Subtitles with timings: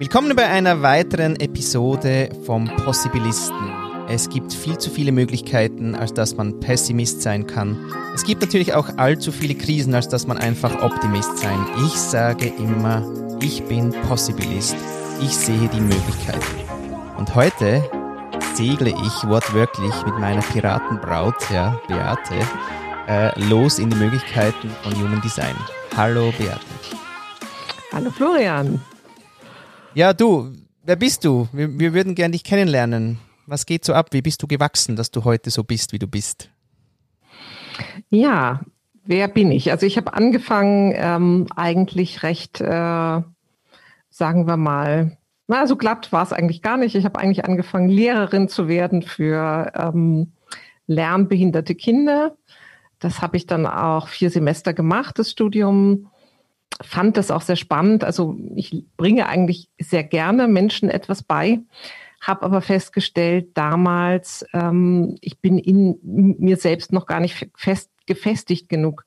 [0.00, 3.70] Willkommen bei einer weiteren Episode vom Possibilisten.
[4.08, 7.76] Es gibt viel zu viele Möglichkeiten, als dass man Pessimist sein kann.
[8.14, 11.66] Es gibt natürlich auch allzu viele Krisen, als dass man einfach Optimist sein.
[11.84, 13.04] Ich sage immer,
[13.42, 14.74] ich bin Possibilist.
[15.20, 16.62] Ich sehe die Möglichkeiten.
[17.18, 17.84] Und heute
[18.54, 22.36] segle ich wortwörtlich mit meiner Piratenbraut, ja, Beate,
[23.06, 25.56] äh, los in die Möglichkeiten von Human Design.
[25.94, 26.58] Hallo Beate.
[27.92, 28.80] Hallo Florian.
[29.94, 30.52] Ja, du,
[30.84, 31.48] wer bist du?
[31.52, 33.18] Wir, wir würden gerne dich kennenlernen.
[33.46, 34.08] Was geht so ab?
[34.12, 36.50] Wie bist du gewachsen, dass du heute so bist, wie du bist?
[38.08, 38.60] Ja,
[39.04, 39.72] wer bin ich?
[39.72, 43.22] Also ich habe angefangen ähm, eigentlich recht, äh,
[44.10, 45.18] sagen wir mal,
[45.48, 46.94] na, so glatt war es eigentlich gar nicht.
[46.94, 50.32] Ich habe eigentlich angefangen, Lehrerin zu werden für ähm,
[50.86, 52.36] lernbehinderte Kinder.
[53.00, 56.10] Das habe ich dann auch vier Semester gemacht, das Studium.
[56.80, 58.04] Fand das auch sehr spannend.
[58.04, 61.60] Also ich bringe eigentlich sehr gerne Menschen etwas bei,
[62.20, 68.68] habe aber festgestellt damals, ähm, ich bin in mir selbst noch gar nicht fest gefestigt
[68.68, 69.04] genug,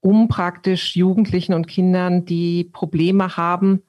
[0.00, 3.82] um praktisch Jugendlichen und Kindern, die Probleme haben,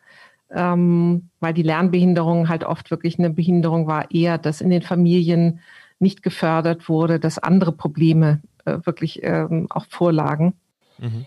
[0.51, 5.59] ähm, weil die Lernbehinderung halt oft wirklich eine Behinderung war, eher, dass in den Familien
[5.99, 10.53] nicht gefördert wurde, dass andere Probleme äh, wirklich ähm, auch vorlagen.
[10.99, 11.25] Mhm.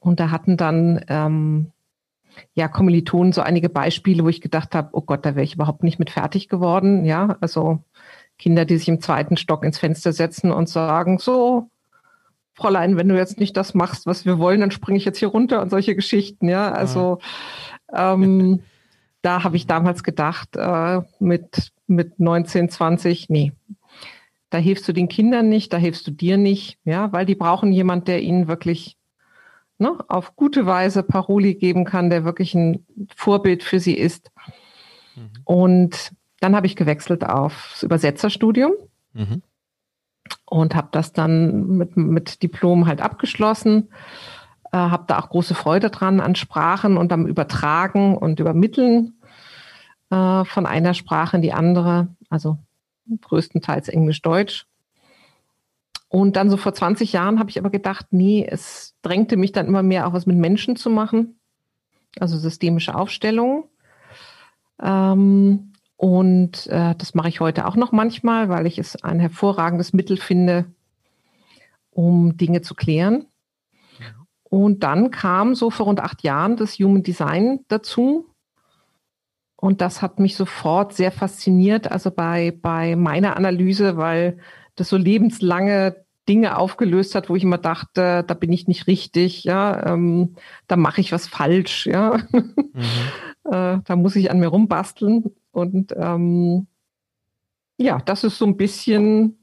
[0.00, 1.72] Und da hatten dann ähm,
[2.54, 5.82] ja Kommilitonen so einige Beispiele, wo ich gedacht habe, oh Gott, da wäre ich überhaupt
[5.82, 7.04] nicht mit fertig geworden.
[7.04, 7.84] Ja, also
[8.38, 11.68] Kinder, die sich im zweiten Stock ins Fenster setzen und sagen, so,
[12.54, 15.28] Fräulein, wenn du jetzt nicht das machst, was wir wollen, dann springe ich jetzt hier
[15.28, 16.48] runter und solche Geschichten.
[16.48, 17.18] Ja, also
[17.88, 18.14] ah.
[18.14, 18.60] Ähm,
[19.22, 23.52] da habe ich damals gedacht, äh, mit, mit 19, 20, nee,
[24.50, 27.72] da hilfst du den Kindern nicht, da hilfst du dir nicht, ja, weil die brauchen
[27.72, 28.96] jemand, der ihnen wirklich
[29.80, 34.30] ne, auf gute Weise Paroli geben kann, der wirklich ein Vorbild für sie ist.
[35.16, 35.30] Mhm.
[35.44, 38.72] Und dann habe ich gewechselt aufs Übersetzerstudium
[39.12, 39.42] mhm.
[40.46, 43.88] und habe das dann mit, mit Diplom halt abgeschlossen
[44.72, 49.20] äh, habe da auch große Freude dran an Sprachen und am Übertragen und Übermitteln
[50.10, 52.58] äh, von einer Sprache in die andere, also
[53.20, 54.66] größtenteils Englisch-Deutsch.
[56.10, 59.66] Und dann so vor 20 Jahren habe ich aber gedacht, nee, es drängte mich dann
[59.66, 61.38] immer mehr auch was mit Menschen zu machen,
[62.18, 63.62] also systemische Aufstellungen.
[64.82, 69.92] Ähm, und äh, das mache ich heute auch noch manchmal, weil ich es ein hervorragendes
[69.92, 70.66] Mittel finde,
[71.90, 73.26] um Dinge zu klären.
[74.42, 78.26] Und dann kam so vor rund acht Jahren das Human Design dazu.
[79.54, 84.38] Und das hat mich sofort sehr fasziniert, also bei, bei meiner Analyse, weil
[84.80, 89.44] das so lebenslange Dinge aufgelöst hat, wo ich immer dachte, da bin ich nicht richtig,
[89.44, 90.36] ja, ähm,
[90.68, 92.18] da mache ich was falsch, ja.
[92.32, 92.54] Mhm.
[93.44, 95.24] äh, da muss ich an mir rumbasteln.
[95.52, 96.66] Und ähm,
[97.76, 99.38] ja, das ist so ein bisschen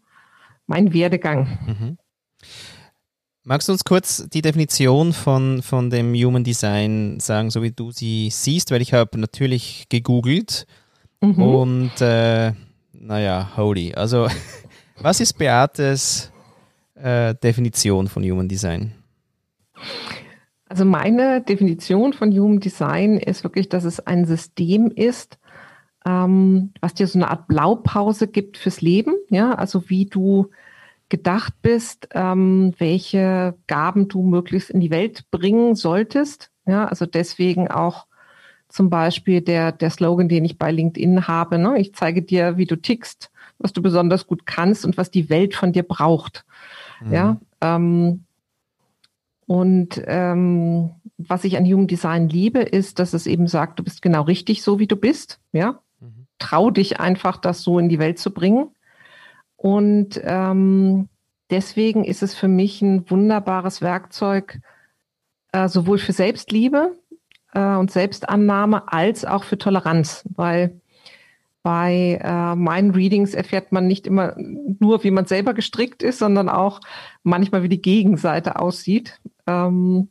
[0.65, 1.57] mein Werdegang.
[1.65, 1.97] Mhm.
[3.43, 7.91] Magst du uns kurz die Definition von, von dem Human Design sagen, so wie du
[7.91, 8.71] sie siehst?
[8.71, 10.67] Weil ich habe natürlich gegoogelt
[11.21, 11.41] mhm.
[11.41, 12.51] und äh,
[12.91, 13.93] naja, holy.
[13.93, 14.27] Also,
[14.99, 16.31] was ist Beates
[16.95, 18.93] äh, Definition von Human Design?
[20.69, 25.37] Also meine Definition von Human Design ist wirklich, dass es ein System ist,
[26.05, 29.13] ähm, was dir so eine Art Blaupause gibt fürs Leben.
[29.29, 30.49] Ja, also wie du
[31.09, 36.51] gedacht bist, ähm, welche Gaben du möglichst in die Welt bringen solltest.
[36.65, 38.06] Ja, also deswegen auch
[38.69, 41.57] zum Beispiel der, der Slogan, den ich bei LinkedIn habe.
[41.57, 41.79] Ne?
[41.79, 45.55] Ich zeige dir, wie du tickst, was du besonders gut kannst und was die Welt
[45.55, 46.45] von dir braucht.
[47.01, 47.13] Mhm.
[47.13, 48.23] Ja, ähm,
[49.45, 54.01] und ähm, was ich an Human Design liebe, ist, dass es eben sagt, du bist
[54.01, 55.39] genau richtig so, wie du bist.
[55.53, 56.27] Ja, mhm.
[56.37, 58.69] trau dich einfach, das so in die Welt zu bringen.
[59.55, 61.07] Und ähm,
[61.49, 64.59] deswegen ist es für mich ein wunderbares Werkzeug,
[65.53, 66.91] äh, sowohl für Selbstliebe
[67.53, 70.79] äh, und Selbstannahme als auch für Toleranz, weil
[71.63, 76.47] bei äh, meinen Readings erfährt man nicht immer nur, wie man selber gestrickt ist, sondern
[76.47, 76.79] auch
[77.23, 79.19] manchmal, wie die Gegenseite aussieht.
[79.47, 80.07] Ähm,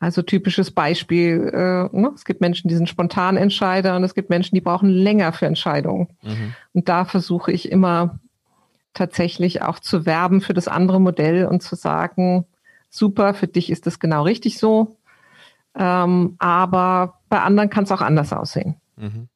[0.00, 2.12] also typisches Beispiel, äh, ne?
[2.14, 5.46] es gibt Menschen, die sind spontan Entscheider und es gibt Menschen, die brauchen länger für
[5.46, 6.06] Entscheidungen.
[6.22, 6.54] Mhm.
[6.72, 8.20] Und da versuche ich immer
[8.94, 12.46] tatsächlich auch zu werben für das andere Modell und zu sagen,
[12.90, 14.97] super, für dich ist das genau richtig so.
[15.74, 18.76] Ähm, aber bei anderen kann es auch anders aussehen.
[18.96, 19.28] Mhm.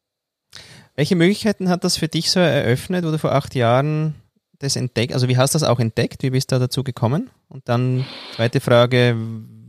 [0.94, 4.14] Welche Möglichkeiten hat das für dich so eröffnet, wo du vor acht Jahren
[4.58, 5.14] das entdeckt?
[5.14, 6.22] Also wie hast du das auch entdeckt?
[6.22, 7.30] Wie bist du dazu gekommen?
[7.48, 9.16] Und dann zweite Frage,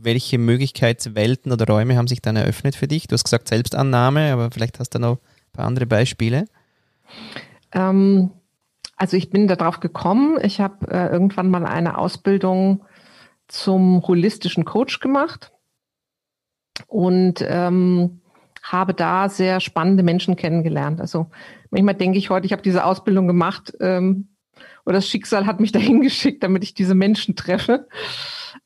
[0.00, 3.08] welche Möglichkeitswelten oder Räume haben sich dann eröffnet für dich?
[3.08, 6.44] Du hast gesagt Selbstannahme, aber vielleicht hast du noch ein paar andere Beispiele.
[7.72, 8.30] Ähm,
[8.96, 10.38] also ich bin darauf gekommen.
[10.42, 12.84] Ich habe äh, irgendwann mal eine Ausbildung
[13.48, 15.52] zum holistischen Coach gemacht
[16.94, 18.20] und ähm,
[18.62, 21.00] habe da sehr spannende Menschen kennengelernt.
[21.00, 21.26] Also
[21.70, 24.28] manchmal denke ich heute, ich habe diese Ausbildung gemacht ähm,
[24.86, 27.88] oder das Schicksal hat mich dahin geschickt, damit ich diese Menschen treffe.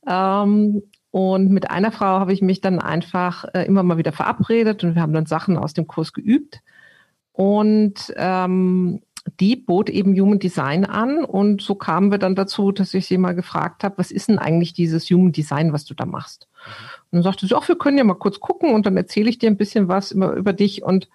[0.06, 4.84] Ähm, und mit einer Frau habe ich mich dann einfach äh, immer mal wieder verabredet
[4.84, 6.60] und wir haben dann Sachen aus dem Kurs geübt.
[7.32, 9.00] Und ähm,
[9.40, 13.18] die bot eben Human Design an und so kamen wir dann dazu, dass ich sie
[13.18, 16.48] mal gefragt habe, was ist denn eigentlich dieses Human Design, was du da machst?
[16.48, 16.72] Mhm.
[17.10, 19.38] Und dann sagte sie, ach, wir können ja mal kurz gucken und dann erzähle ich
[19.38, 21.08] dir ein bisschen was über, über dich und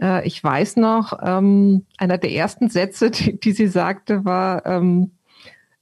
[0.00, 5.12] äh, ich weiß noch, ähm, einer der ersten Sätze, die, die sie sagte, war, ähm,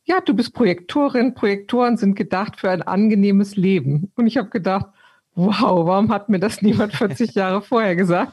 [0.05, 4.11] ja, du bist Projektorin, Projektoren sind gedacht für ein angenehmes Leben.
[4.17, 4.87] Und ich habe gedacht,
[5.35, 8.33] wow, warum hat mir das niemand 40 Jahre vorher gesagt?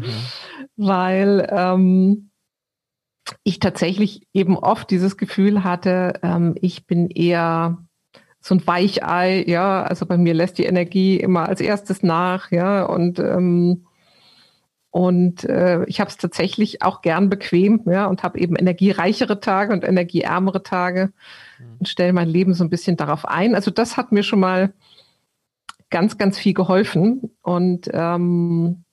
[0.00, 0.14] Mhm.
[0.76, 2.30] Weil ähm,
[3.42, 7.78] ich tatsächlich eben oft dieses Gefühl hatte, ähm, ich bin eher
[8.40, 12.84] so ein Weichei, ja, also bei mir lässt die Energie immer als erstes nach, ja,
[12.84, 13.86] und ähm,
[14.90, 19.74] und äh, ich habe es tatsächlich auch gern bequem, ja, und habe eben energiereichere Tage
[19.74, 21.12] und energieärmere Tage
[21.58, 21.76] mhm.
[21.80, 23.54] und stelle mein Leben so ein bisschen darauf ein.
[23.54, 24.72] Also das hat mir schon mal
[25.90, 27.30] ganz, ganz viel geholfen.
[27.42, 28.84] Und ähm,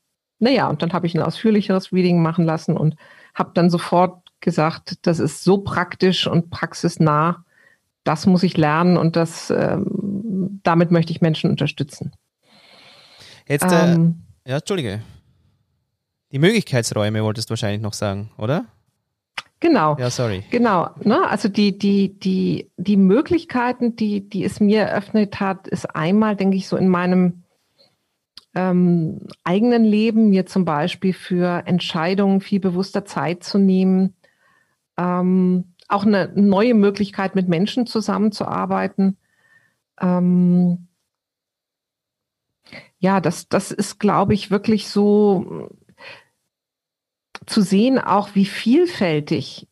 [0.44, 2.96] naja, und dann habe ich ein ausführlicheres Reading machen lassen und
[3.34, 7.46] habe dann sofort gesagt, das ist so praktisch und praxisnah,
[8.04, 12.12] das muss ich lernen und das ähm, damit möchte ich Menschen unterstützen.
[13.48, 15.02] Jetzt, äh, ähm, ja, Entschuldige.
[16.32, 18.66] Die Möglichkeitsräume wolltest du wahrscheinlich noch sagen, oder?
[19.60, 19.96] Genau.
[19.98, 20.44] Ja, sorry.
[20.50, 20.90] Genau.
[21.04, 21.26] Ne?
[21.30, 26.58] Also die, die, die, die Möglichkeiten, die, die es mir eröffnet hat, ist einmal, denke
[26.58, 27.43] ich, so in meinem
[28.56, 34.16] ähm, eigenen Leben, mir zum Beispiel für Entscheidungen viel bewusster Zeit zu nehmen,
[34.98, 39.18] ähm, auch eine neue Möglichkeit, mit Menschen zusammenzuarbeiten.
[40.00, 40.88] Ähm,
[43.00, 45.70] ja, das, das ist, glaube ich, wirklich so
[47.46, 49.68] zu sehen auch, wie vielfältig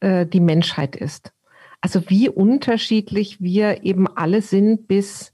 [0.00, 1.32] äh, die Menschheit ist.
[1.80, 5.32] Also wie unterschiedlich wir eben alle sind bis,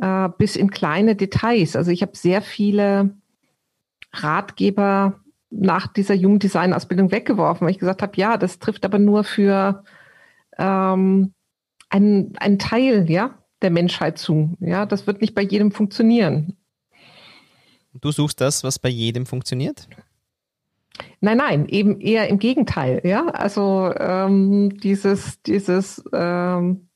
[0.00, 1.76] äh, bis in kleine Details.
[1.76, 3.14] Also ich habe sehr viele
[4.12, 5.20] Ratgeber
[5.50, 9.84] nach dieser Jugenddesign-Ausbildung weggeworfen, weil ich gesagt habe, ja, das trifft aber nur für
[10.58, 11.32] ähm,
[11.88, 14.56] einen, einen Teil ja, der Menschheit zu.
[14.60, 16.56] Ja, das wird nicht bei jedem funktionieren.
[18.00, 19.88] Du suchst das, was bei jedem funktioniert?
[21.20, 23.00] Nein, nein, eben eher im Gegenteil.
[23.04, 26.89] Ja, also ähm, dieses, dieses, ähm,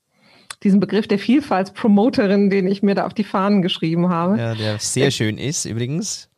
[0.65, 4.39] diesen Begriff der Vielfaltspromoterin, den ich mir da auf die Fahnen geschrieben habe.
[4.39, 6.31] Ja, der sehr schön ist übrigens.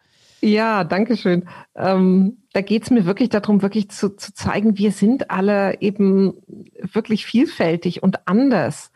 [0.42, 1.48] Ja, danke schön.
[1.74, 6.34] Ähm, da geht es mir wirklich darum, wirklich zu, zu zeigen, wir sind alle eben
[6.92, 8.90] wirklich vielfältig und anders.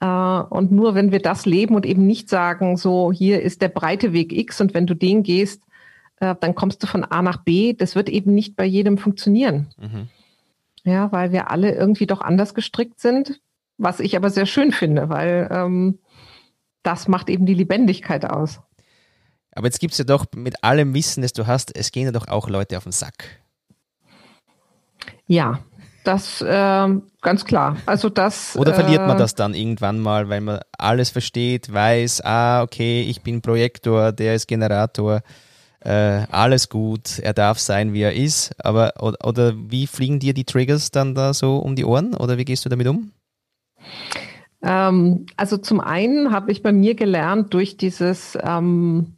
[0.00, 3.68] Äh, und nur wenn wir das leben und eben nicht sagen, so hier ist der
[3.68, 5.62] breite Weg X und wenn du den gehst,
[6.20, 7.74] äh, dann kommst du von A nach B.
[7.74, 9.68] Das wird eben nicht bei jedem funktionieren.
[9.78, 10.08] Mhm.
[10.84, 13.40] Ja, weil wir alle irgendwie doch anders gestrickt sind,
[13.80, 15.98] was ich aber sehr schön finde, weil ähm,
[16.82, 18.60] das macht eben die Lebendigkeit aus.
[19.52, 22.12] Aber jetzt gibt es ja doch mit allem Wissen, das du hast, es gehen ja
[22.12, 23.24] doch auch Leute auf den Sack.
[25.26, 25.60] Ja,
[26.04, 26.88] das äh,
[27.20, 27.76] ganz klar.
[27.86, 28.56] Also das.
[28.56, 33.02] Oder verliert man äh, das dann irgendwann mal, weil man alles versteht, weiß, ah, okay,
[33.02, 35.22] ich bin Projektor, der ist Generator
[35.80, 38.52] äh, alles gut, er darf sein, wie er ist.
[38.58, 42.38] Aber oder, oder, wie fliegen dir die Triggers dann da so um die Ohren oder
[42.38, 43.12] wie gehst du damit um?
[44.62, 49.16] Ähm, also zum einen habe ich bei mir gelernt durch dieses ähm,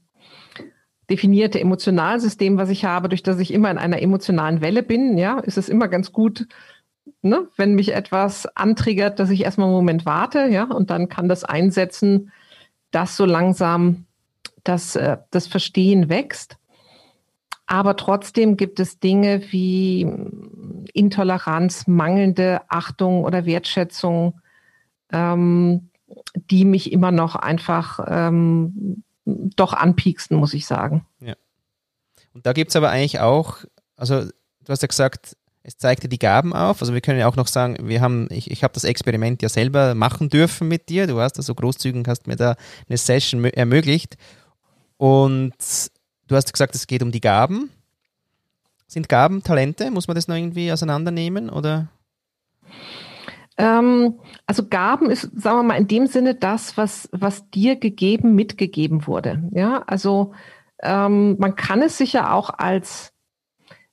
[1.10, 5.38] definierte Emotionalsystem, was ich habe, durch das ich immer in einer emotionalen Welle bin, ja,
[5.40, 6.46] ist es immer ganz gut,
[7.22, 11.28] ne, wenn mich etwas antriggert, dass ich erstmal einen Moment warte, ja, und dann kann
[11.28, 12.30] das einsetzen,
[12.90, 14.06] dass so langsam
[14.64, 16.56] dass äh, das Verstehen wächst.
[17.66, 20.06] Aber trotzdem gibt es Dinge wie
[20.92, 24.40] Intoleranz, mangelnde Achtung oder Wertschätzung,
[25.12, 25.90] ähm,
[26.34, 31.06] die mich immer noch einfach ähm, doch anpieksten, muss ich sagen.
[31.20, 31.34] Ja.
[32.34, 33.58] Und da gibt es aber eigentlich auch,
[33.96, 36.80] also du hast ja gesagt, es zeigte die Gaben auf.
[36.80, 39.48] Also wir können ja auch noch sagen, wir haben, ich, ich habe das Experiment ja
[39.48, 41.06] selber machen dürfen mit dir.
[41.06, 42.56] Du warst da so großzügig, hast mir da
[42.88, 44.16] eine Session ermöglicht.
[44.96, 45.54] Und
[46.26, 47.70] du hast gesagt, es geht um die Gaben.
[48.88, 49.90] Sind Gaben Talente?
[49.90, 51.88] Muss man das noch irgendwie auseinandernehmen oder?
[53.58, 58.34] Ähm, also Gaben ist, sagen wir mal, in dem Sinne das, was, was dir gegeben,
[58.34, 59.42] mitgegeben wurde.
[59.52, 60.32] Ja, also
[60.82, 63.12] ähm, man kann es sicher auch als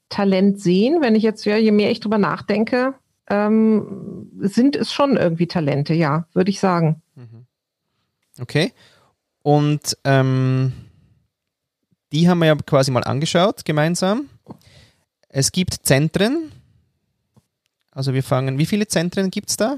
[0.10, 1.02] Talent sehen.
[1.02, 2.96] Wenn ich jetzt, ja, je mehr ich drüber nachdenke,
[3.30, 7.02] ähm, sind es schon irgendwie Talente, ja, würde ich sagen.
[7.16, 7.46] Mhm.
[8.42, 8.74] Okay.
[9.44, 10.74] Und ähm,
[12.12, 14.30] die haben wir ja quasi mal angeschaut gemeinsam.
[15.28, 16.52] Es gibt Zentren.
[17.92, 19.78] Also wir fangen, wie viele Zentren gibt es da?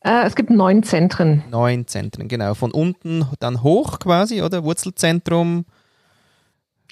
[0.00, 1.42] Äh, es gibt neun Zentren.
[1.50, 2.54] Neun Zentren, genau.
[2.54, 4.64] Von unten dann hoch quasi, oder?
[4.64, 5.64] Wurzelzentrum.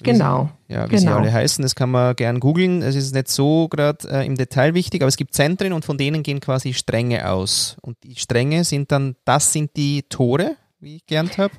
[0.03, 0.49] Genau.
[0.67, 1.01] Sie, ja, wie genau.
[1.01, 2.81] sie alle heißen, das kann man gern googeln.
[2.81, 5.97] Es ist nicht so gerade äh, im Detail wichtig, aber es gibt Zentren und von
[5.97, 7.77] denen gehen quasi Stränge aus.
[7.81, 11.53] Und die Stränge sind dann, das sind die Tore, wie ich gelernt habe.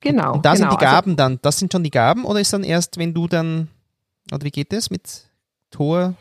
[0.00, 0.34] Genau.
[0.34, 0.70] Und da genau.
[0.70, 3.14] sind die Gaben also, dann, das sind schon die Gaben oder ist dann erst, wenn
[3.14, 3.68] du dann,
[4.32, 5.30] oder wie geht das mit
[5.70, 6.14] Tor?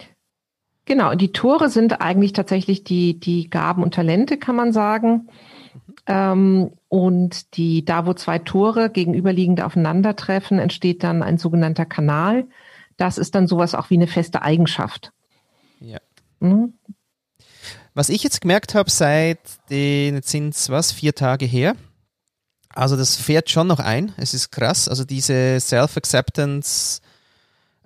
[0.87, 5.27] Genau, die Tore sind eigentlich tatsächlich die, die Gaben und Talente, kann man sagen.
[6.05, 12.45] Ähm, und die, da wo zwei Tore gegenüberliegend aufeinandertreffen, entsteht dann ein sogenannter Kanal.
[12.95, 15.11] Das ist dann sowas auch wie eine feste Eigenschaft.
[15.81, 15.99] Ja.
[16.39, 16.73] Mhm.
[17.93, 19.39] Was ich jetzt gemerkt habe, seit
[19.69, 21.75] den, jetzt sind es was, vier Tage her,
[22.69, 24.13] also das fährt schon noch ein.
[24.15, 24.87] Es ist krass.
[24.87, 27.01] Also diese Self-Acceptance,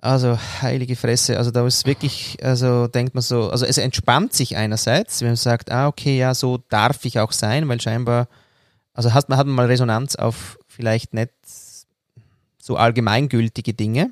[0.02, 1.38] also heilige Fresse.
[1.38, 5.36] Also da ist wirklich, also denkt man so, also es entspannt sich einerseits, wenn man
[5.36, 8.28] sagt, ah okay, ja, so darf ich auch sein, weil scheinbar,
[8.92, 11.30] also hat man, hat man mal Resonanz auf vielleicht nicht
[12.60, 14.10] so allgemeingültige Dinge.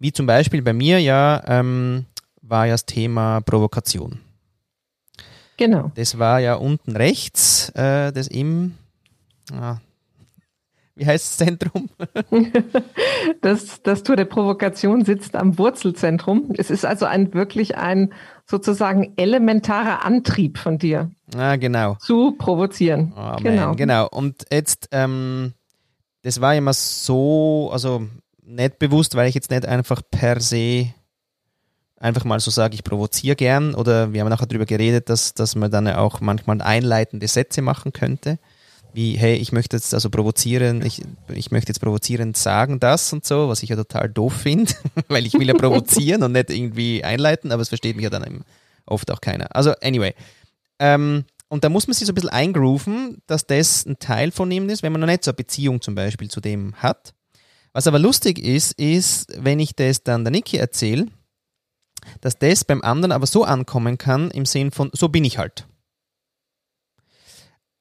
[0.00, 2.06] Wie zum Beispiel bei mir ja ähm,
[2.42, 4.18] war ja das Thema Provokation.
[5.56, 5.92] Genau.
[5.94, 8.74] Das war ja unten rechts, äh, das im,
[9.52, 9.76] ah,
[10.94, 11.88] wie heißt das Zentrum?
[13.40, 16.52] das, das Tour der Provokation sitzt am Wurzelzentrum.
[16.56, 18.12] Es ist also ein wirklich ein
[18.46, 21.10] sozusagen elementarer Antrieb von dir.
[21.34, 21.96] Ah, genau.
[21.96, 23.14] Zu provozieren.
[23.16, 23.68] Oh, genau.
[23.68, 24.08] Man, genau.
[24.08, 25.54] Und jetzt, ähm,
[26.22, 28.06] das war immer so, also
[28.44, 30.92] nicht bewusst, weil ich jetzt nicht einfach per se
[31.96, 35.54] einfach mal so sage, ich provoziere gern oder wir haben nachher darüber geredet, dass, dass
[35.54, 38.38] man dann auch manchmal einleitende Sätze machen könnte
[38.94, 43.24] wie, hey, ich möchte jetzt also provozieren, ich, ich möchte jetzt provozierend sagen das und
[43.24, 44.72] so, was ich ja total doof finde,
[45.08, 48.44] weil ich will ja provozieren und nicht irgendwie einleiten, aber es versteht mich ja dann
[48.86, 49.54] oft auch keiner.
[49.54, 50.14] Also anyway.
[50.78, 54.50] Ähm, und da muss man sich so ein bisschen eingrooven, dass das ein Teil von
[54.50, 57.14] ihm ist, wenn man noch nicht so eine Beziehung zum Beispiel zu dem hat.
[57.72, 61.06] Was aber lustig ist, ist, wenn ich das dann der Niki erzähle,
[62.20, 65.66] dass das beim anderen aber so ankommen kann, im Sinn von, so bin ich halt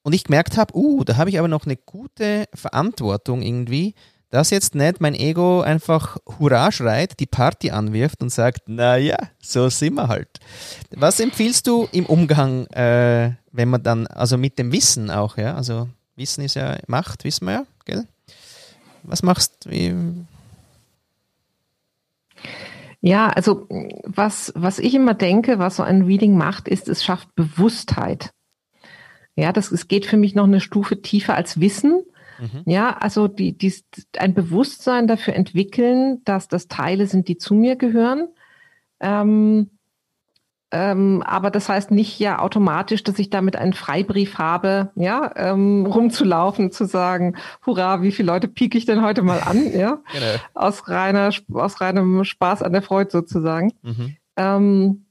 [0.03, 3.93] und ich gemerkt habe, uh, da habe ich aber noch eine gute Verantwortung irgendwie,
[4.31, 9.69] dass jetzt nicht mein Ego einfach Hurra schreit, die Party anwirft und sagt, naja, so
[9.69, 10.39] sind wir halt.
[10.95, 15.55] Was empfiehlst du im Umgang, äh, wenn man dann, also mit dem Wissen auch, ja,
[15.55, 18.07] also Wissen ist ja Macht, wissen wir ja, gell?
[19.03, 20.25] Was machst du?
[23.01, 23.67] Ja, also
[24.03, 28.31] was, was ich immer denke, was so ein Reading macht, ist, es schafft Bewusstheit.
[29.41, 32.03] Ja, das es geht für mich noch eine Stufe tiefer als Wissen.
[32.39, 32.61] Mhm.
[32.65, 33.73] Ja, also die, die,
[34.19, 38.27] ein Bewusstsein dafür entwickeln, dass das Teile sind, die zu mir gehören.
[38.99, 39.71] Ähm,
[40.69, 45.87] ähm, aber das heißt nicht ja automatisch, dass ich damit einen Freibrief habe, ja, ähm,
[45.87, 50.25] rumzulaufen, zu sagen, hurra, wie viele Leute pieke ich denn heute mal an, ja, genau.
[50.53, 53.73] aus reiner, aus reinem Spaß an der Freude sozusagen.
[53.81, 54.15] Mhm.
[54.37, 55.05] Ähm,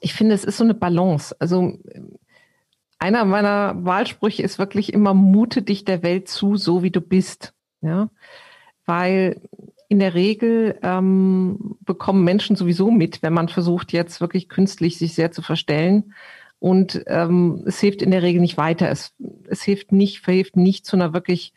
[0.00, 1.36] ich finde, es ist so eine Balance.
[1.38, 1.78] Also
[3.00, 7.54] einer meiner Wahlsprüche ist wirklich immer, mute dich der Welt zu, so wie du bist.
[7.80, 8.10] Ja,
[8.86, 9.40] weil
[9.88, 15.14] in der Regel ähm, bekommen Menschen sowieso mit, wenn man versucht, jetzt wirklich künstlich sich
[15.14, 16.14] sehr zu verstellen.
[16.60, 18.88] Und ähm, es hilft in der Regel nicht weiter.
[18.90, 19.14] Es,
[19.48, 21.54] es hilft nicht, verhilft nicht zu einer wirklich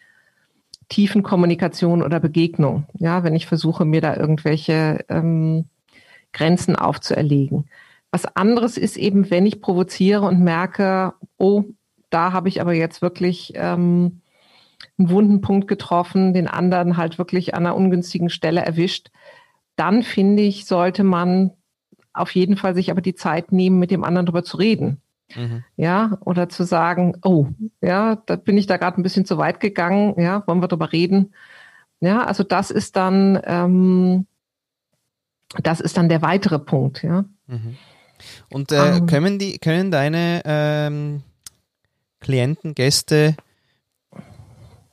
[0.90, 2.88] tiefen Kommunikation oder Begegnung.
[2.98, 5.66] Ja, wenn ich versuche, mir da irgendwelche ähm,
[6.32, 7.66] Grenzen aufzuerlegen.
[8.14, 11.64] Was anderes ist eben, wenn ich provoziere und merke, oh,
[12.12, 14.22] da habe ich aber jetzt wirklich ähm,
[15.00, 19.10] einen wunden Punkt getroffen, den anderen halt wirklich an einer ungünstigen Stelle erwischt,
[19.78, 21.54] dann finde ich, sollte man
[22.14, 25.02] auf jeden Fall sich aber die Zeit nehmen, mit dem anderen darüber zu reden.
[25.36, 25.64] Mhm.
[25.76, 27.48] Ja, oder zu sagen, oh,
[27.82, 30.92] ja, da bin ich da gerade ein bisschen zu weit gegangen, ja, wollen wir darüber
[30.92, 31.34] reden.
[32.00, 34.28] Ja, also das ist dann, ähm,
[35.64, 37.26] das ist dann der weitere Punkt, ja.
[37.48, 37.76] Mhm.
[38.50, 38.98] Und äh, um.
[38.98, 39.06] Ähm.
[39.08, 41.24] können, die, können deine ähm,
[42.20, 43.36] Klienten, Gäste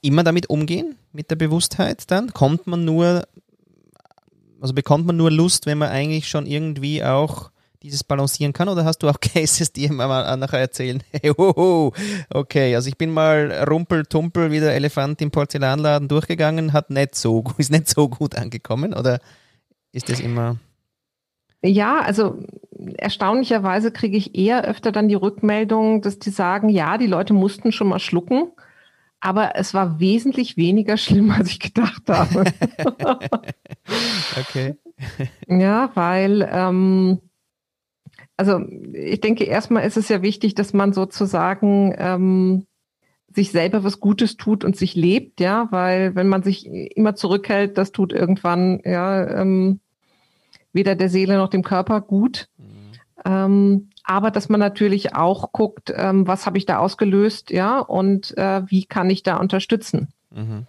[0.03, 2.33] immer damit umgehen, mit der Bewusstheit dann?
[2.33, 3.27] Kommt man nur,
[4.61, 7.51] also bekommt man nur Lust, wenn man eigentlich schon irgendwie auch
[7.83, 8.69] dieses balancieren kann?
[8.69, 11.93] Oder hast du auch Cases, die immer nachher erzählen, hey, ho, ho,
[12.31, 17.45] okay, also ich bin mal rumpel-tumpel wie der Elefant im Porzellanladen durchgegangen, hat nicht so,
[17.59, 18.95] ist nicht so gut angekommen?
[18.95, 19.21] Oder
[19.93, 20.57] ist das immer...
[21.63, 22.43] Ja, also
[22.97, 27.73] erstaunlicherweise kriege ich eher öfter dann die Rückmeldung, dass die sagen, ja, die Leute mussten
[27.73, 28.53] schon mal schlucken,
[29.21, 32.45] aber es war wesentlich weniger schlimm, als ich gedacht habe.
[34.41, 34.77] okay.
[35.47, 37.21] ja, weil, ähm,
[38.37, 38.61] also
[38.93, 42.67] ich denke, erstmal ist es ja wichtig, dass man sozusagen ähm,
[43.35, 47.79] sich selber was Gutes tut und sich lebt, ja, weil wenn man sich immer zurückhält,
[47.79, 49.81] das tut irgendwann, ja, ähm,
[50.73, 52.49] weder der Seele noch dem Körper gut.
[53.25, 58.37] Ähm, aber dass man natürlich auch guckt, ähm, was habe ich da ausgelöst, ja, und
[58.37, 60.09] äh, wie kann ich da unterstützen.
[60.31, 60.67] Mhm.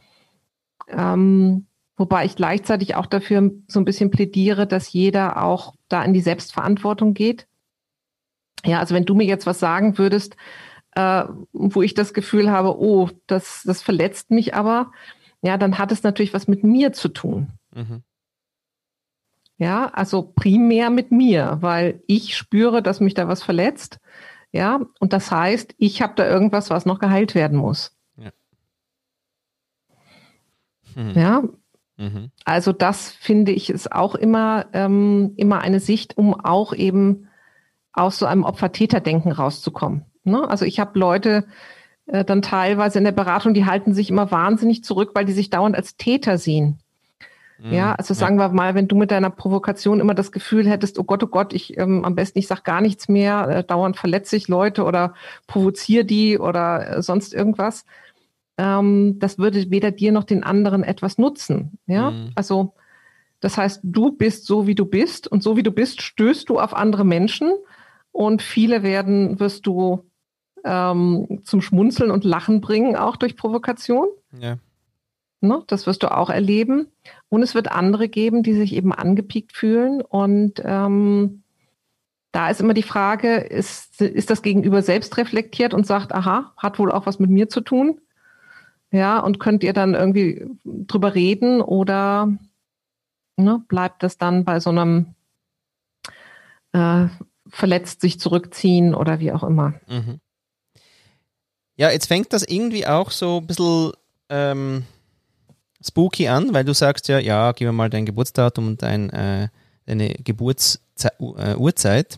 [0.87, 1.65] Ähm,
[1.97, 6.21] wobei ich gleichzeitig auch dafür so ein bisschen plädiere, dass jeder auch da in die
[6.21, 7.47] Selbstverantwortung geht.
[8.65, 10.35] Ja, also wenn du mir jetzt was sagen würdest,
[10.95, 14.91] äh, wo ich das Gefühl habe, oh, das, das verletzt mich aber,
[15.41, 17.47] ja, dann hat es natürlich was mit mir zu tun.
[17.73, 18.03] Mhm.
[19.61, 23.99] Ja, also primär mit mir, weil ich spüre, dass mich da was verletzt.
[24.51, 27.95] Ja, und das heißt, ich habe da irgendwas, was noch geheilt werden muss.
[28.17, 28.31] Ja.
[30.95, 31.11] Mhm.
[31.11, 31.43] ja?
[31.97, 32.31] Mhm.
[32.43, 37.27] Also das finde ich ist auch immer, ähm, immer eine Sicht, um auch eben
[37.93, 40.05] aus so einem Opfer-Täter-Denken rauszukommen.
[40.23, 40.49] Ne?
[40.49, 41.45] Also ich habe Leute
[42.07, 45.51] äh, dann teilweise in der Beratung, die halten sich immer wahnsinnig zurück, weil die sich
[45.51, 46.80] dauernd als Täter sehen.
[47.63, 47.95] Ja, mhm.
[47.97, 48.49] also sagen ja.
[48.49, 51.53] wir mal, wenn du mit deiner Provokation immer das Gefühl hättest, oh Gott, oh Gott,
[51.53, 55.13] ich ähm, am besten ich sag gar nichts mehr, äh, dauernd verletze ich Leute oder
[55.45, 57.85] provoziere die oder äh, sonst irgendwas,
[58.57, 61.77] ähm, das würde weder dir noch den anderen etwas nutzen.
[61.85, 62.31] Ja, mhm.
[62.35, 62.73] also
[63.41, 66.59] das heißt, du bist so, wie du bist und so wie du bist, stößt du
[66.59, 67.51] auf andere Menschen
[68.11, 70.05] und viele werden, wirst du
[70.63, 74.07] ähm, zum Schmunzeln und Lachen bringen, auch durch Provokation.
[74.39, 74.57] Ja.
[75.43, 76.87] Ne, das wirst du auch erleben.
[77.27, 80.01] Und es wird andere geben, die sich eben angepiekt fühlen.
[80.01, 81.41] Und ähm,
[82.31, 86.77] da ist immer die Frage, ist, ist das Gegenüber selbst reflektiert und sagt, aha, hat
[86.77, 87.99] wohl auch was mit mir zu tun?
[88.91, 92.31] Ja, und könnt ihr dann irgendwie drüber reden oder
[93.35, 95.15] ne, bleibt das dann bei so einem
[96.73, 97.07] äh,
[97.47, 99.73] verletzt sich zurückziehen oder wie auch immer?
[99.87, 100.19] Mhm.
[101.77, 103.91] Ja, jetzt fängt das irgendwie auch so ein bisschen
[104.29, 104.85] ähm,
[105.83, 109.49] spooky an, weil du sagst ja, ja, gib mir mal dein Geburtsdatum und dein, äh,
[109.85, 112.13] deine Geburtsurzeit.
[112.13, 112.17] Äh,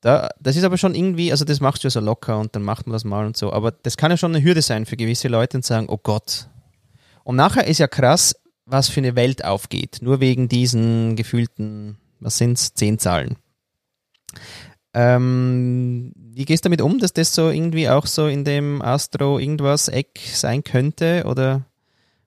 [0.00, 2.62] da, das ist aber schon irgendwie, also das machst du ja so locker und dann
[2.62, 3.52] macht man das mal und so.
[3.52, 6.48] Aber das kann ja schon eine Hürde sein für gewisse Leute und sagen, oh Gott.
[7.24, 9.98] Und nachher ist ja krass, was für eine Welt aufgeht.
[10.02, 13.36] Nur wegen diesen gefühlten, was sind es, zehn Zahlen.
[14.92, 19.38] Ähm, wie gehst du damit um, dass das so irgendwie auch so in dem Astro
[19.38, 21.24] irgendwas Eck sein könnte?
[21.26, 21.64] Oder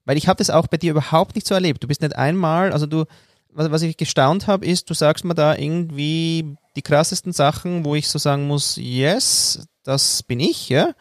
[0.04, 1.82] weil ich habe das auch bei dir überhaupt nicht so erlebt.
[1.82, 3.04] Du bist nicht einmal, also du,
[3.52, 7.94] was, was ich gestaunt habe, ist, du sagst mir da irgendwie die krassesten Sachen, wo
[7.94, 10.94] ich so sagen muss, yes, das bin ich, ja.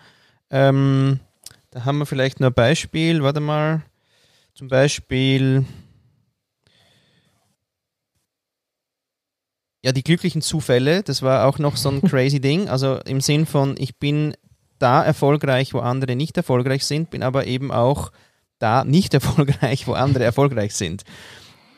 [0.50, 1.20] Ähm,
[1.72, 3.84] da haben wir vielleicht nur ein Beispiel, warte mal,
[4.56, 5.66] zum Beispiel,
[9.84, 13.46] ja, die glücklichen Zufälle, das war auch noch so ein crazy Ding, also im Sinn
[13.46, 14.36] von, ich bin
[14.80, 18.12] da erfolgreich, wo andere nicht erfolgreich sind, bin aber eben auch
[18.60, 21.04] da nicht erfolgreich, wo andere erfolgreich sind.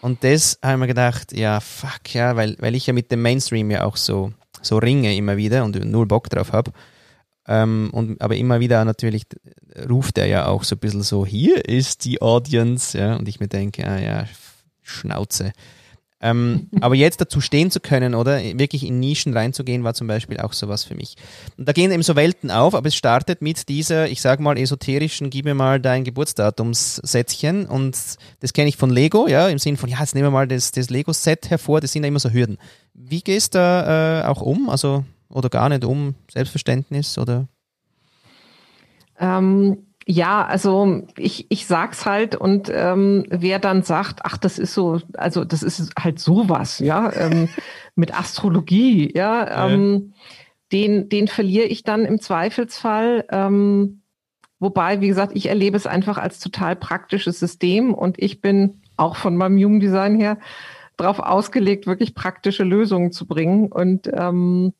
[0.02, 3.70] Und das haben wir gedacht, ja, fuck, ja, weil, weil ich ja mit dem Mainstream
[3.70, 6.72] ja auch so, so ringe immer wieder und null Bock drauf habe.
[7.48, 9.24] Ähm, und, aber immer wieder natürlich
[9.90, 13.40] ruft er ja auch so ein bisschen so, hier ist die Audience, ja, und ich
[13.40, 14.26] mir denke, ah ja,
[14.82, 15.54] Schnauze.
[16.22, 20.40] Ähm, aber jetzt dazu stehen zu können oder wirklich in Nischen reinzugehen, war zum Beispiel
[20.40, 21.16] auch sowas für mich.
[21.58, 24.58] Und da gehen eben so Welten auf, aber es startet mit dieser, ich sag mal,
[24.58, 27.98] esoterischen, gib mir mal dein Geburtsdatumssätzchen und
[28.40, 30.72] das kenne ich von Lego, ja, im Sinn von, ja, jetzt nehmen wir mal das,
[30.72, 32.58] das Lego-Set hervor, das sind ja immer so Hürden.
[32.94, 37.48] Wie gehst du da äh, auch um, also oder gar nicht um, Selbstverständnis oder?
[39.20, 44.74] Ähm, ja, also ich, ich sag's halt und ähm, wer dann sagt, ach, das ist
[44.74, 47.50] so, also das ist halt sowas, ja, ähm,
[47.96, 50.14] mit Astrologie, ja, ähm,
[50.72, 53.26] den, den verliere ich dann im Zweifelsfall.
[53.30, 54.02] Ähm,
[54.60, 59.16] wobei, wie gesagt, ich erlebe es einfach als total praktisches System und ich bin auch
[59.16, 60.38] von meinem Jugenddesign her
[60.98, 64.74] darauf ausgelegt, wirklich praktische Lösungen zu bringen und ähm,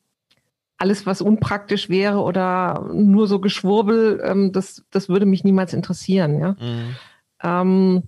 [0.82, 6.40] alles, was unpraktisch wäre oder nur so Geschwurbel, ähm, das, das würde mich niemals interessieren.
[6.40, 6.56] Ja?
[6.58, 6.96] Mhm.
[7.40, 8.02] Ähm,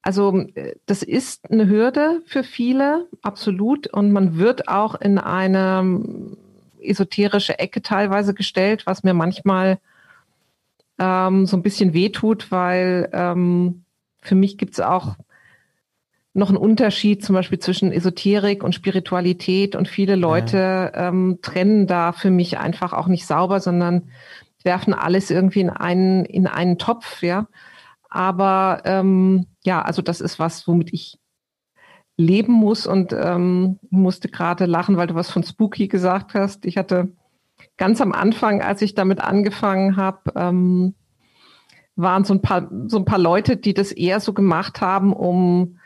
[0.00, 0.44] also
[0.86, 3.88] das ist eine Hürde für viele, absolut.
[3.88, 6.00] Und man wird auch in eine
[6.80, 9.80] esoterische Ecke teilweise gestellt, was mir manchmal
[11.00, 13.82] ähm, so ein bisschen wehtut, weil ähm,
[14.20, 15.16] für mich gibt es auch
[16.32, 21.08] noch einen Unterschied zum Beispiel zwischen Esoterik und Spiritualität und viele Leute ja.
[21.08, 24.10] ähm, trennen da für mich einfach auch nicht sauber, sondern
[24.62, 27.48] werfen alles irgendwie in einen, in einen Topf, ja.
[28.08, 31.18] Aber ähm, ja, also das ist was, womit ich
[32.16, 36.64] leben muss und ähm, musste gerade lachen, weil du was von Spooky gesagt hast.
[36.66, 37.12] Ich hatte
[37.76, 40.94] ganz am Anfang, als ich damit angefangen habe, ähm,
[41.96, 45.78] waren so ein paar so ein paar Leute, die das eher so gemacht haben, um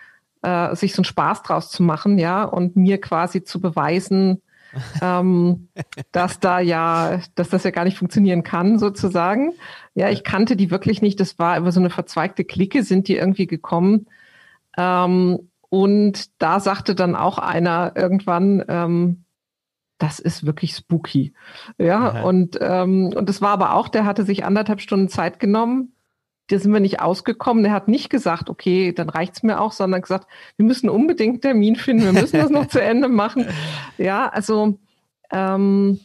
[0.45, 4.43] äh, sich so einen Spaß draus zu machen, ja, und mir quasi zu beweisen,
[5.03, 5.69] ähm,
[6.13, 9.53] dass da ja, dass das ja gar nicht funktionieren kann, sozusagen.
[9.95, 11.21] Ja, ich kannte die wirklich nicht.
[11.21, 14.07] Das war über so eine verzweigte Clique, sind die irgendwie gekommen.
[14.77, 19.25] Ähm, und da sagte dann auch einer irgendwann, ähm,
[19.99, 21.33] das ist wirklich spooky.
[21.79, 22.23] Ja, Aha.
[22.23, 25.94] und, ähm, und das war aber auch, der hatte sich anderthalb Stunden Zeit genommen.
[26.49, 27.65] Da sind wir nicht ausgekommen.
[27.65, 31.41] Der hat nicht gesagt, okay, dann reicht's mir auch, sondern gesagt, wir müssen unbedingt einen
[31.41, 33.47] Termin finden, wir müssen das noch zu Ende machen.
[33.97, 34.79] Ja, also
[35.31, 36.01] ähm,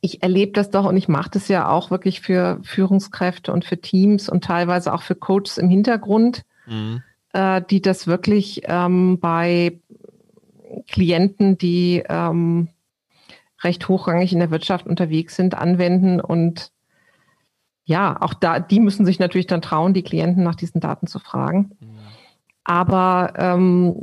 [0.00, 3.80] ich erlebe das doch und ich mache das ja auch wirklich für Führungskräfte und für
[3.80, 7.02] Teams und teilweise auch für Coaches im Hintergrund, mhm.
[7.32, 9.80] äh, die das wirklich ähm, bei
[10.88, 12.68] Klienten, die ähm,
[13.62, 16.70] recht hochrangig in der Wirtschaft unterwegs sind, anwenden und
[17.88, 21.18] ja, auch da, die müssen sich natürlich dann trauen, die Klienten nach diesen Daten zu
[21.18, 21.70] fragen.
[22.62, 23.96] Aber ähm,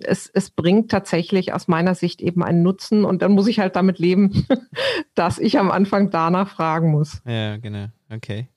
[0.00, 3.76] es, es bringt tatsächlich aus meiner Sicht eben einen Nutzen und dann muss ich halt
[3.76, 4.44] damit leben,
[5.14, 7.22] dass ich am Anfang danach fragen muss.
[7.24, 7.86] Ja, genau.
[8.12, 8.48] Okay.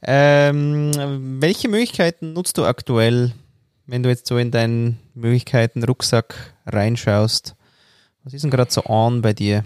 [0.00, 0.90] Ähm,
[1.38, 3.32] welche Möglichkeiten nutzt du aktuell,
[3.84, 7.54] wenn du jetzt so in deinen Möglichkeiten Rucksack reinschaust?
[8.24, 9.62] Was ist denn gerade so on bei dir?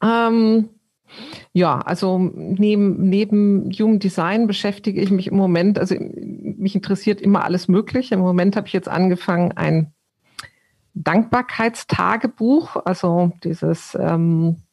[0.00, 0.68] Ähm,
[1.56, 7.44] ja, also neben, neben Human Design beschäftige ich mich im Moment, also mich interessiert immer
[7.44, 8.14] alles Mögliche.
[8.14, 9.94] Im Moment habe ich jetzt angefangen, ein
[10.92, 14.64] Dankbarkeitstagebuch, also dieses ähm,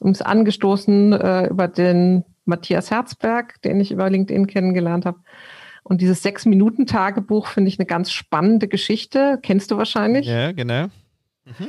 [0.00, 5.18] uns angestoßen äh, über den Matthias Herzberg, den ich über LinkedIn kennengelernt habe.
[5.82, 9.38] Und dieses Sechs-Minuten-Tagebuch finde ich eine ganz spannende Geschichte.
[9.42, 10.26] Kennst du wahrscheinlich?
[10.26, 10.84] Ja, genau.
[11.44, 11.68] Mhm.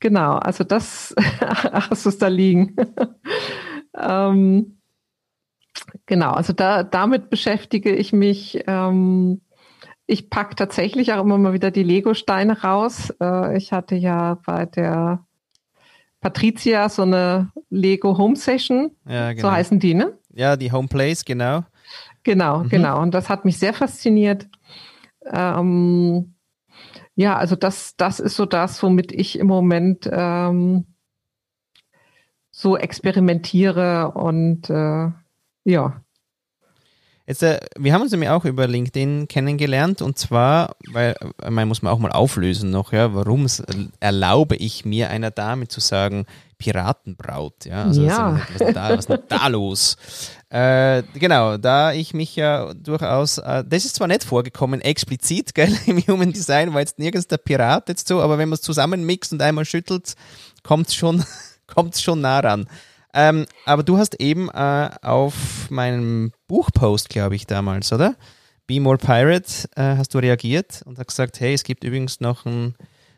[0.00, 2.74] Genau, also das hast du es da liegen.
[3.96, 4.80] Ähm,
[6.06, 8.64] genau, also da, damit beschäftige ich mich.
[8.66, 9.40] Ähm,
[10.06, 13.12] ich packe tatsächlich auch immer mal wieder die Lego-Steine raus.
[13.20, 15.24] Äh, ich hatte ja bei der
[16.20, 18.90] Patricia so eine Lego Home Session.
[19.06, 19.48] Ja, genau.
[19.48, 20.18] So heißen die, ne?
[20.32, 21.64] Ja, die Home Place, genau.
[22.24, 22.68] Genau, mhm.
[22.68, 23.00] genau.
[23.02, 24.48] Und das hat mich sehr fasziniert.
[25.30, 26.34] Ähm,
[27.14, 30.86] ja, also das, das ist so das, womit ich im Moment ähm,
[32.58, 35.10] so experimentiere und äh,
[35.62, 36.02] ja.
[37.24, 41.68] Jetzt, äh, wir haben uns nämlich auch über LinkedIn kennengelernt und zwar, weil äh, man
[41.68, 43.46] muss man auch mal auflösen noch, ja, warum
[44.00, 48.40] erlaube ich mir einer Dame zu sagen, Piratenbraut, ja, also ja.
[48.54, 49.96] Was, ist da, was ist denn da los?
[50.50, 55.72] Äh, genau, da ich mich ja durchaus, äh, das ist zwar nicht vorgekommen, explizit, gell,
[55.86, 59.32] im Human Design war jetzt nirgends der Pirat jetzt so, aber wenn man es zusammenmixt
[59.32, 60.14] und einmal schüttelt,
[60.64, 60.96] kommt es
[61.68, 62.66] schon, kommt's schon nah ran.
[63.14, 68.14] Ähm, aber du hast eben äh, auf meinen Buchpost, glaube ich, damals, oder?
[68.66, 72.44] Be More Pirate, äh, hast du reagiert und hast gesagt, hey, es gibt übrigens noch
[72.44, 72.74] ein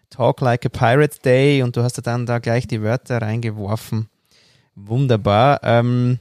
[0.09, 4.09] Talk Like a Pirate Day und du hast dann da gleich die Wörter reingeworfen.
[4.77, 5.61] Wunderbar.
[5.65, 6.21] Ähm,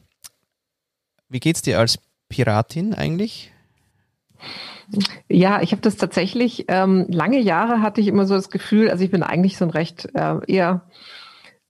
[1.29, 3.51] wie geht's dir als Piratin eigentlich?
[5.27, 9.03] Ja, ich habe das tatsächlich, ähm, lange Jahre hatte ich immer so das Gefühl, also
[9.03, 10.81] ich bin eigentlich so ein recht äh, eher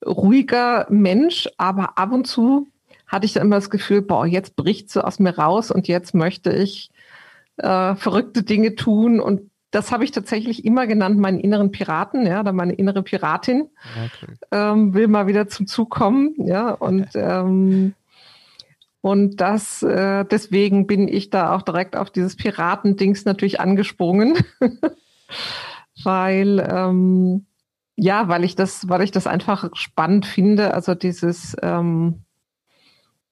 [0.06, 2.68] ruhiger Mensch, aber ab und zu
[3.08, 6.14] hatte ich dann immer das Gefühl, boah, jetzt bricht so aus mir raus und jetzt
[6.14, 6.92] möchte ich
[7.58, 12.40] äh, verrückte Dinge tun und das habe ich tatsächlich immer genannt, meinen inneren Piraten, ja,
[12.40, 13.70] oder meine innere Piratin
[14.06, 14.34] okay.
[14.52, 17.94] ähm, will mal wieder zum Zug kommen, ja, und ähm,
[19.02, 24.38] und das äh, deswegen bin ich da auch direkt auf dieses Piratendings natürlich angesprungen,
[26.04, 27.46] weil ähm,
[28.00, 32.24] ja, weil ich das, weil ich das einfach spannend finde, also dieses ähm,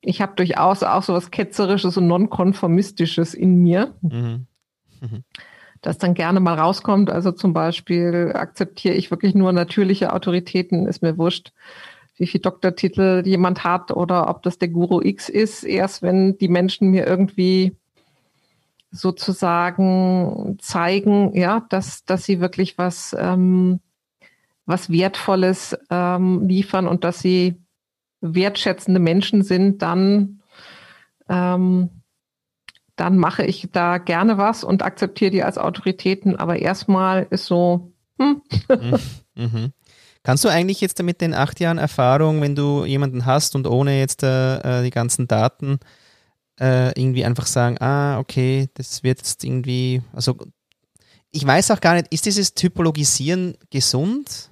[0.02, 3.96] ich habe durchaus auch so was Ketzerisches und Nonkonformistisches in mir.
[4.02, 4.48] Mhm.
[5.02, 5.24] Mhm
[5.82, 7.10] das dann gerne mal rauskommt.
[7.10, 11.54] Also zum Beispiel akzeptiere ich wirklich nur natürliche Autoritäten, ist mir wurscht,
[12.18, 15.64] wie viel Doktortitel jemand hat oder ob das der Guru X ist.
[15.64, 17.76] Erst wenn die Menschen mir irgendwie
[18.92, 23.80] sozusagen zeigen, ja, dass, dass sie wirklich was, ähm,
[24.68, 27.56] was Wertvolles ähm, liefern und dass sie
[28.22, 30.42] wertschätzende Menschen sind, dann,
[31.30, 31.90] ähm,
[32.96, 36.36] dann mache ich da gerne was und akzeptiere die als Autoritäten.
[36.36, 38.42] Aber erstmal ist so, hm.
[38.70, 39.00] mhm.
[39.36, 39.74] mhm.
[40.24, 43.98] Kannst du eigentlich jetzt mit den acht Jahren Erfahrung, wenn du jemanden hast und ohne
[43.98, 45.80] jetzt äh, äh, die ganzen Daten
[46.60, 50.38] äh, irgendwie einfach sagen, ah, okay, das wird jetzt irgendwie, also
[51.32, 54.50] ich weiß auch gar nicht, ist dieses Typologisieren gesund?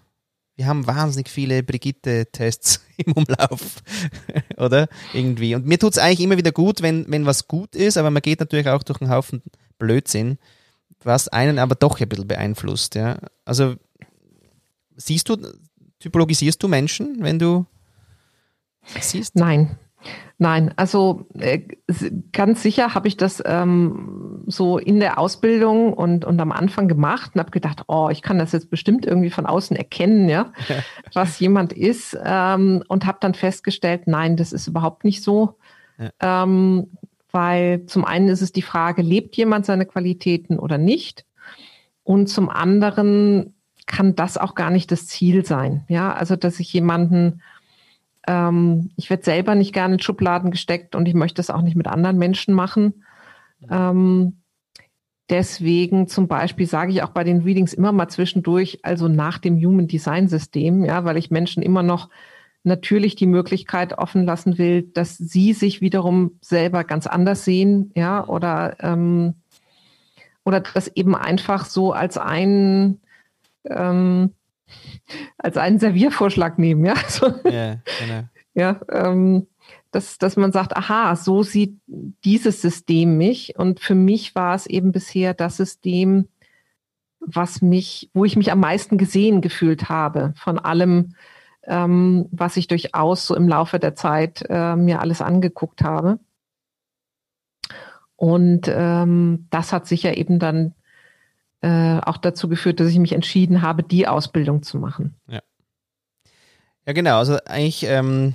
[0.56, 3.84] Wir haben wahnsinnig viele Brigitte-Tests im Umlauf,
[4.58, 4.88] oder?
[5.14, 5.56] Irgendwie.
[5.56, 8.22] Und mir tut es eigentlich immer wieder gut, wenn, wenn was gut ist, aber man
[8.22, 9.42] geht natürlich auch durch einen Haufen
[9.78, 10.38] Blödsinn,
[11.04, 13.20] was einen aber doch ein bisschen beeinflusst, ja.
[13.44, 13.76] Also
[14.96, 15.38] siehst du,
[16.00, 17.66] typologisierst du Menschen, wenn du
[19.00, 19.36] siehst?
[19.36, 19.78] Nein.
[20.38, 21.62] Nein, also äh,
[22.34, 27.32] ganz sicher habe ich das ähm, so in der Ausbildung und, und am Anfang gemacht
[27.34, 30.52] und habe gedacht, oh, ich kann das jetzt bestimmt irgendwie von außen erkennen, ja,
[31.14, 35.58] was jemand ist ähm, und habe dann festgestellt, nein, das ist überhaupt nicht so,
[35.98, 36.44] ja.
[36.44, 36.88] ähm,
[37.32, 41.26] weil zum einen ist es die Frage, lebt jemand seine Qualitäten oder nicht?
[42.04, 46.74] Und zum anderen kann das auch gar nicht das Ziel sein, ja, also dass ich
[46.74, 47.42] jemanden
[48.28, 51.76] ähm, ich werde selber nicht gerne in Schubladen gesteckt und ich möchte das auch nicht
[51.76, 53.06] mit anderen Menschen machen.
[53.70, 54.42] Ähm,
[55.30, 59.58] deswegen zum Beispiel sage ich auch bei den Readings immer mal zwischendurch, also nach dem
[59.58, 62.10] Human Design System, ja, weil ich Menschen immer noch
[62.64, 68.28] natürlich die Möglichkeit offen lassen will, dass sie sich wiederum selber ganz anders sehen, ja,
[68.28, 69.36] oder ähm,
[70.44, 73.00] oder das eben einfach so als ein
[73.66, 74.32] ähm,
[75.38, 76.96] als einen Serviervorschlag nehmen, ja.
[77.08, 78.24] So, ja, genau.
[78.54, 79.48] ja ähm,
[79.92, 83.58] dass, dass man sagt, aha, so sieht dieses System mich.
[83.58, 86.28] Und für mich war es eben bisher das System,
[87.20, 91.16] was mich, wo ich mich am meisten gesehen gefühlt habe von allem,
[91.64, 96.20] ähm, was ich durchaus so im Laufe der Zeit äh, mir alles angeguckt habe.
[98.18, 100.74] Und ähm, das hat sicher eben dann
[101.62, 105.16] äh, auch dazu geführt, dass ich mich entschieden habe, die Ausbildung zu machen.
[105.28, 105.42] Ja,
[106.86, 107.18] ja genau.
[107.18, 108.34] Also eigentlich, ähm,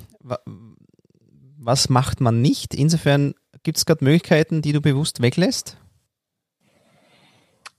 [1.57, 2.73] was macht man nicht?
[2.73, 5.77] Insofern gibt es gerade Möglichkeiten, die du bewusst weglässt?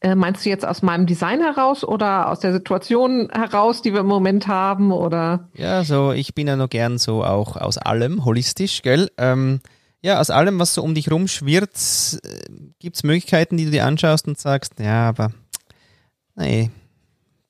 [0.02, 4.00] Äh, meinst du jetzt aus meinem Design heraus oder aus der Situation heraus, die wir
[4.00, 4.90] im Moment haben?
[4.90, 5.48] Oder?
[5.54, 9.10] Ja, so ich bin ja nur gern so auch aus allem, holistisch, gell?
[9.16, 9.60] Ähm,
[10.02, 13.86] ja, aus allem, was so um dich rumschwirrt, äh, gibt es Möglichkeiten, die du dir
[13.86, 15.32] anschaust und sagst, ja, aber
[16.34, 16.70] nee,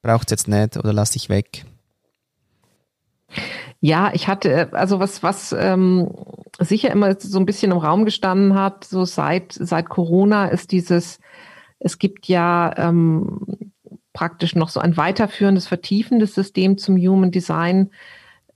[0.02, 1.64] braucht es jetzt nicht oder lass ich weg?
[3.80, 6.10] Ja, ich hatte, also was, was ähm,
[6.60, 11.18] sicher immer so ein bisschen im Raum gestanden hat, so seit, seit Corona ist dieses,
[11.78, 13.72] es gibt ja ähm,
[14.12, 17.90] praktisch noch so ein weiterführendes, vertiefendes System zum Human Design.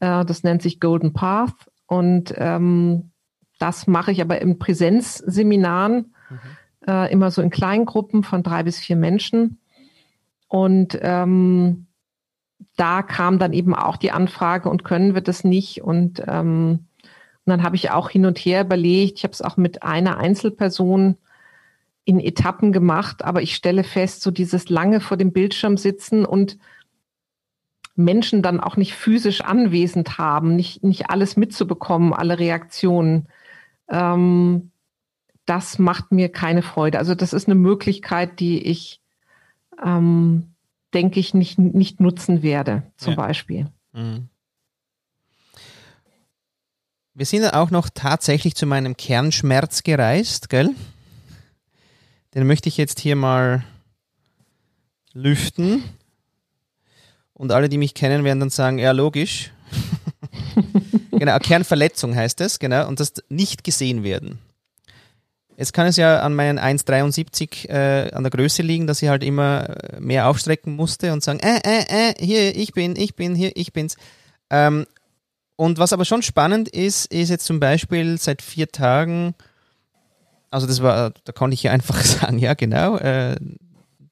[0.00, 1.54] Äh, das nennt sich Golden Path.
[1.86, 3.10] Und ähm,
[3.58, 6.38] das mache ich aber in Präsenzseminaren, mhm.
[6.86, 9.58] äh, immer so in Kleingruppen von drei bis vier Menschen.
[10.48, 11.86] Und ähm,
[12.76, 15.82] da kam dann eben auch die Anfrage und können wir das nicht.
[15.82, 19.18] Und, ähm, und dann habe ich auch hin und her überlegt.
[19.18, 21.16] Ich habe es auch mit einer Einzelperson
[22.04, 26.56] in Etappen gemacht, aber ich stelle fest, so dieses lange vor dem Bildschirm sitzen und
[27.96, 33.26] Menschen dann auch nicht physisch anwesend haben, nicht, nicht alles mitzubekommen, alle Reaktionen.
[33.88, 34.70] Ähm,
[35.44, 36.98] das macht mir keine Freude.
[36.98, 39.00] Also das ist eine Möglichkeit, die ich
[39.84, 40.54] ähm,
[40.94, 43.16] denke ich, nicht, nicht nutzen werde, zum ja.
[43.16, 43.66] Beispiel.
[43.92, 44.28] Mhm.
[47.14, 50.70] Wir sind auch noch tatsächlich zu meinem Kernschmerz gereist, gell?
[52.34, 53.64] Den möchte ich jetzt hier mal
[55.14, 55.82] lüften.
[57.32, 59.50] Und alle, die mich kennen, werden dann sagen, ja, logisch.
[61.18, 62.86] genau, Kernverletzung heißt es, genau.
[62.88, 64.38] Und das nicht gesehen werden.
[65.56, 69.24] Jetzt kann es ja an meinen 1,73 äh, an der Größe liegen, dass ich halt
[69.24, 73.34] immer äh, mehr aufstrecken musste und sagen, äh, äh, äh, hier, ich bin, ich bin,
[73.34, 73.96] hier, ich bin's.
[74.50, 74.86] Ähm,
[75.56, 79.34] und was aber schon spannend ist, ist jetzt zum Beispiel seit vier Tagen,
[80.50, 83.36] also das war, da konnte ich ja einfach sagen, ja genau, äh,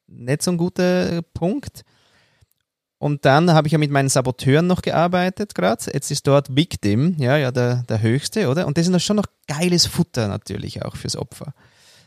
[0.06, 1.84] nicht so ein guter Punkt.
[2.98, 5.84] Und dann habe ich ja mit meinen Saboteuren noch gearbeitet gerade.
[5.92, 8.66] Jetzt ist dort Victim, ja, ja, der, der höchste, oder?
[8.66, 11.52] Und das ist schon noch geiles Futter natürlich auch fürs Opfer.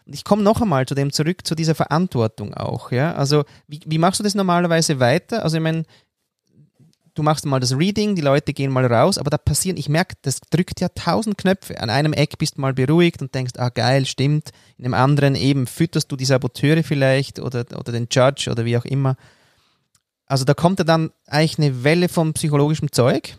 [0.05, 3.13] Und ich komme noch einmal zu dem zurück, zu dieser Verantwortung auch, ja.
[3.13, 5.43] Also, wie, wie machst du das normalerweise weiter?
[5.43, 5.83] Also, ich meine,
[7.17, 10.15] du machst mal das Reading, die Leute gehen mal raus, aber da passieren, ich merke,
[10.21, 11.79] das drückt ja tausend Knöpfe.
[11.81, 14.51] An einem Eck bist du mal beruhigt und denkst, ah geil, stimmt.
[14.77, 18.77] In dem anderen eben fütterst du die Saboteure vielleicht oder, oder den Judge oder wie
[18.77, 19.17] auch immer.
[20.27, 23.37] Also da kommt ja dann eigentlich eine Welle von psychologischem Zeug.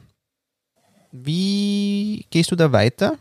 [1.13, 3.15] Wie gehst du da weiter?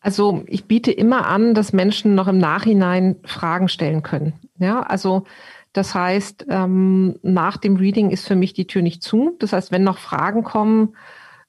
[0.00, 4.34] Also ich biete immer an, dass Menschen noch im Nachhinein Fragen stellen können.
[4.58, 5.24] Ja, also
[5.72, 9.36] das heißt, ähm, nach dem Reading ist für mich die Tür nicht zu.
[9.38, 10.96] Das heißt, wenn noch Fragen kommen,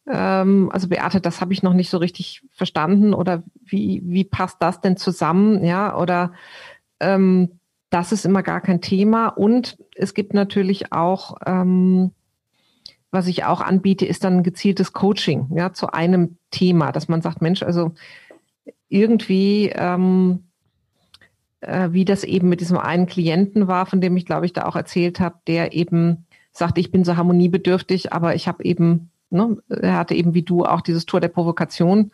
[0.05, 4.57] ähm, also Beate, das habe ich noch nicht so richtig verstanden oder wie, wie passt
[4.59, 5.63] das denn zusammen?
[5.63, 6.33] Ja, oder
[6.99, 7.59] ähm,
[7.91, 9.27] das ist immer gar kein Thema.
[9.27, 12.11] Und es gibt natürlich auch, ähm,
[13.11, 17.41] was ich auch anbiete, ist dann gezieltes Coaching, ja, zu einem Thema, dass man sagt,
[17.41, 17.91] Mensch, also
[18.87, 20.45] irgendwie ähm,
[21.59, 24.65] äh, wie das eben mit diesem einen Klienten war, von dem ich glaube ich da
[24.65, 29.57] auch erzählt habe, der eben sagte, ich bin so harmoniebedürftig, aber ich habe eben, ne,
[29.69, 32.11] er hatte eben wie du auch dieses Tor der Provokation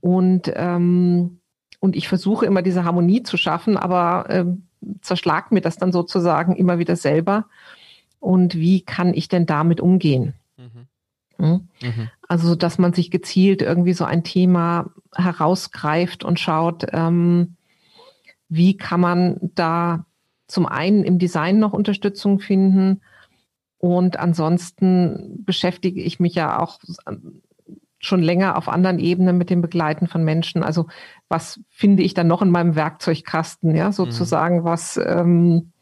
[0.00, 1.40] und ähm,
[1.80, 4.67] und ich versuche immer diese Harmonie zu schaffen, aber ähm,
[5.00, 7.46] zerschlagt mir das dann sozusagen immer wieder selber.
[8.20, 10.34] Und wie kann ich denn damit umgehen?
[10.56, 10.86] Mhm.
[11.38, 11.68] Hm?
[11.82, 12.10] Mhm.
[12.26, 17.56] Also, dass man sich gezielt irgendwie so ein Thema herausgreift und schaut, ähm,
[18.48, 20.04] wie kann man da
[20.46, 23.02] zum einen im Design noch Unterstützung finden
[23.78, 26.80] und ansonsten beschäftige ich mich ja auch
[27.98, 30.62] schon länger auf anderen Ebenen mit dem Begleiten von Menschen.
[30.62, 30.86] Also
[31.28, 34.64] was finde ich dann noch in meinem Werkzeugkasten, ja, sozusagen, mhm.
[34.64, 35.72] was, ähm,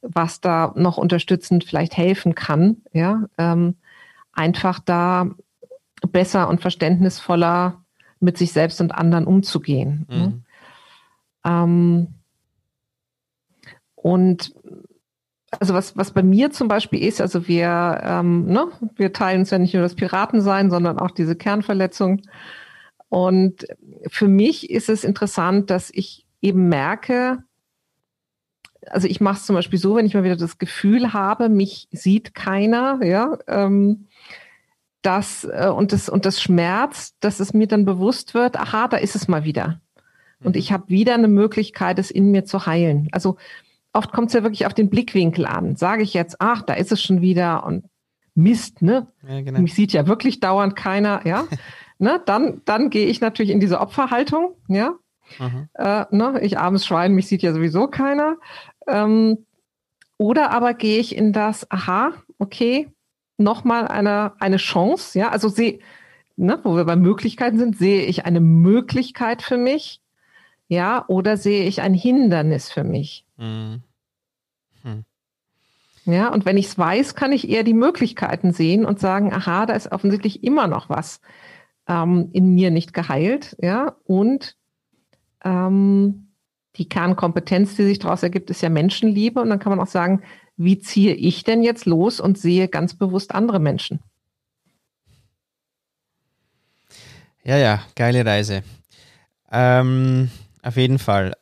[0.00, 3.76] was da noch unterstützend vielleicht helfen kann, ja, ähm,
[4.32, 5.30] einfach da
[6.10, 7.82] besser und verständnisvoller
[8.20, 10.06] mit sich selbst und anderen umzugehen.
[10.08, 10.16] Mhm.
[10.16, 10.42] Ne?
[11.44, 12.08] Ähm,
[13.96, 14.54] und
[15.60, 19.50] also was, was bei mir zum Beispiel ist, also wir, ähm, ne, wir teilen uns
[19.50, 22.22] ja nicht nur das Piratensein, sondern auch diese Kernverletzung.
[23.08, 23.66] Und
[24.08, 27.44] für mich ist es interessant, dass ich eben merke,
[28.86, 31.88] also ich mache es zum Beispiel so, wenn ich mal wieder das Gefühl habe, mich
[31.92, 34.06] sieht keiner, ja, ähm,
[35.02, 38.96] das äh, und das und das schmerzt, dass es mir dann bewusst wird, aha, da
[38.96, 39.80] ist es mal wieder.
[40.42, 43.08] Und ich habe wieder eine Möglichkeit, es in mir zu heilen.
[43.12, 43.36] Also
[43.92, 45.76] oft kommt es ja wirklich auf den Blickwinkel an.
[45.76, 47.84] Sage ich jetzt, ach, da ist es schon wieder und
[48.34, 49.06] Mist, ne?
[49.28, 49.60] Ja, genau.
[49.60, 51.44] Mich sieht ja wirklich dauernd keiner, ja.
[51.98, 52.20] ne?
[52.24, 54.94] Dann, dann gehe ich natürlich in diese Opferhaltung, ja.
[55.74, 56.40] Äh, ne?
[56.42, 58.36] Ich armes Schwein, mich sieht ja sowieso keiner.
[58.86, 59.44] Ähm,
[60.18, 62.88] oder aber gehe ich in das, aha, okay,
[63.36, 65.30] nochmal eine, eine Chance, ja.
[65.30, 65.80] Also sehe,
[66.36, 70.01] ne, wo wir bei Möglichkeiten sind, sehe ich eine Möglichkeit für mich,
[70.72, 73.26] ja, oder sehe ich ein Hindernis für mich?
[73.36, 73.82] Mhm.
[74.82, 75.04] Hm.
[76.06, 79.66] Ja, und wenn ich es weiß, kann ich eher die Möglichkeiten sehen und sagen, aha,
[79.66, 81.20] da ist offensichtlich immer noch was
[81.86, 84.56] ähm, in mir nicht geheilt, ja, und
[85.44, 86.28] ähm,
[86.76, 89.42] die Kernkompetenz, die sich daraus ergibt, ist ja Menschenliebe.
[89.42, 90.22] Und dann kann man auch sagen,
[90.56, 94.00] wie ziehe ich denn jetzt los und sehe ganz bewusst andere Menschen?
[97.44, 98.62] Ja, ja, geile Reise.
[99.50, 100.30] Ähm,
[100.62, 101.32] auf jeden Fall.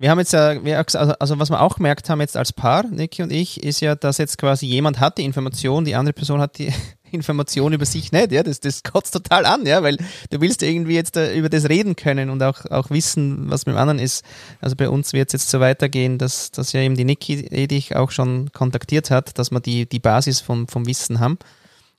[0.00, 3.20] Wir haben jetzt ja, also, also was wir auch gemerkt haben jetzt als Paar, Niki
[3.24, 6.56] und ich, ist ja, dass jetzt quasi jemand hat die Information, die andere Person hat
[6.58, 6.72] die
[7.10, 9.96] Information über sich nicht, ja, das, das kotzt total an, ja, weil
[10.30, 13.74] du willst irgendwie jetzt uh, über das reden können und auch, auch wissen, was mit
[13.74, 14.24] dem anderen ist.
[14.60, 17.66] Also bei uns wird es jetzt so weitergehen, dass, dass ja eben die Niki eh
[17.66, 21.38] dich auch schon kontaktiert hat, dass wir die, die Basis vom, vom Wissen haben.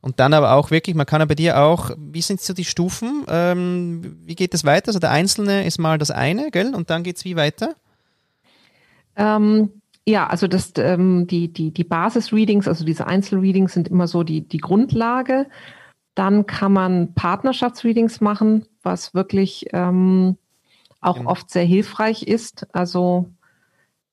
[0.01, 2.63] Und dann aber auch wirklich, man kann ja bei dir auch, wie sind so die
[2.63, 3.25] Stufen?
[3.27, 4.89] Ähm, wie geht das weiter?
[4.89, 6.73] Also der Einzelne ist mal das eine, gell?
[6.73, 7.75] Und dann geht es wie weiter?
[9.17, 14.23] Ähm, ja, also das, ähm, die, die, die Basis-Readings, also diese Einzelreadings sind immer so
[14.23, 15.47] die, die Grundlage.
[16.15, 20.38] Dann kann man Partnerschaftsreadings machen, was wirklich ähm,
[21.01, 21.29] auch genau.
[21.29, 22.67] oft sehr hilfreich ist.
[22.73, 23.29] Also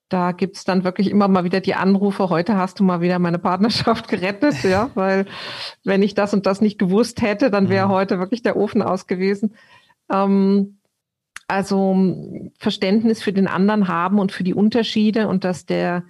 [0.08, 3.38] da gibt's dann wirklich immer mal wieder die Anrufe, heute hast du mal wieder meine
[3.38, 5.26] Partnerschaft gerettet, ja, weil
[5.84, 7.92] wenn ich das und das nicht gewusst hätte, dann wäre mhm.
[7.92, 9.54] heute wirklich der Ofen aus gewesen.
[10.10, 10.78] Ähm,
[11.48, 11.96] also
[12.58, 16.04] Verständnis für den anderen haben und für die Unterschiede und dass der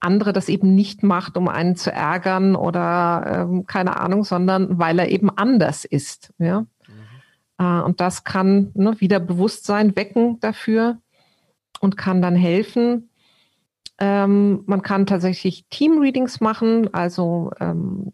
[0.00, 4.98] andere das eben nicht macht, um einen zu ärgern oder ähm, keine Ahnung, sondern weil
[4.98, 6.62] er eben anders ist, ja.
[6.62, 6.66] Mhm.
[7.58, 10.98] Äh, und das kann ne, wieder Bewusstsein wecken dafür
[11.80, 13.10] und kann dann helfen,
[13.98, 18.12] ähm, man kann tatsächlich Team-Readings machen, also ähm,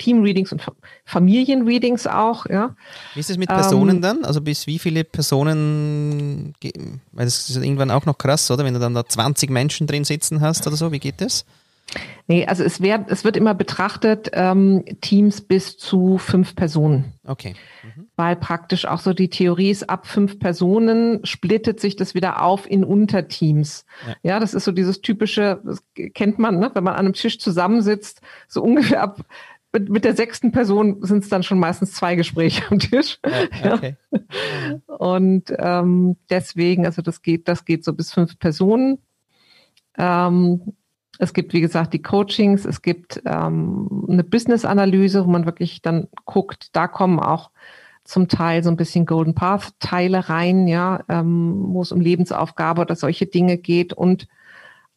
[0.00, 0.66] Team-Readings und
[1.04, 2.46] Familien-Readings auch.
[2.46, 2.74] Ja.
[3.14, 4.24] Wie ist es mit Personen ähm, dann?
[4.24, 6.54] Also bis wie viele Personen,
[7.12, 8.64] weil das ist irgendwann auch noch krass, oder?
[8.64, 11.44] Wenn du dann da 20 Menschen drin sitzen hast oder so, wie geht das?
[12.26, 17.14] Nee, also es, wär, es wird immer betrachtet, ähm, Teams bis zu fünf Personen.
[17.26, 17.54] Okay.
[17.82, 18.06] Mhm.
[18.14, 22.70] Weil praktisch auch so die Theorie ist, ab fünf Personen splittet sich das wieder auf
[22.70, 23.84] in Unterteams.
[24.06, 25.82] Ja, ja das ist so dieses typische, das
[26.14, 26.70] kennt man, ne?
[26.74, 29.24] wenn man an einem Tisch zusammensitzt, so ungefähr ab
[29.72, 33.18] mit, mit der sechsten Person sind es dann schon meistens zwei Gespräche am Tisch.
[33.62, 33.96] Ja, okay.
[34.86, 38.98] Und ähm, deswegen, also das geht, das geht so bis fünf Personen.
[39.98, 40.74] Ähm,
[41.20, 46.08] es gibt, wie gesagt, die Coachings, es gibt ähm, eine Business-Analyse, wo man wirklich dann
[46.24, 47.50] guckt, da kommen auch
[48.04, 52.96] zum Teil so ein bisschen Golden Path-Teile rein, ja, ähm, wo es um Lebensaufgabe oder
[52.96, 54.28] solche Dinge geht und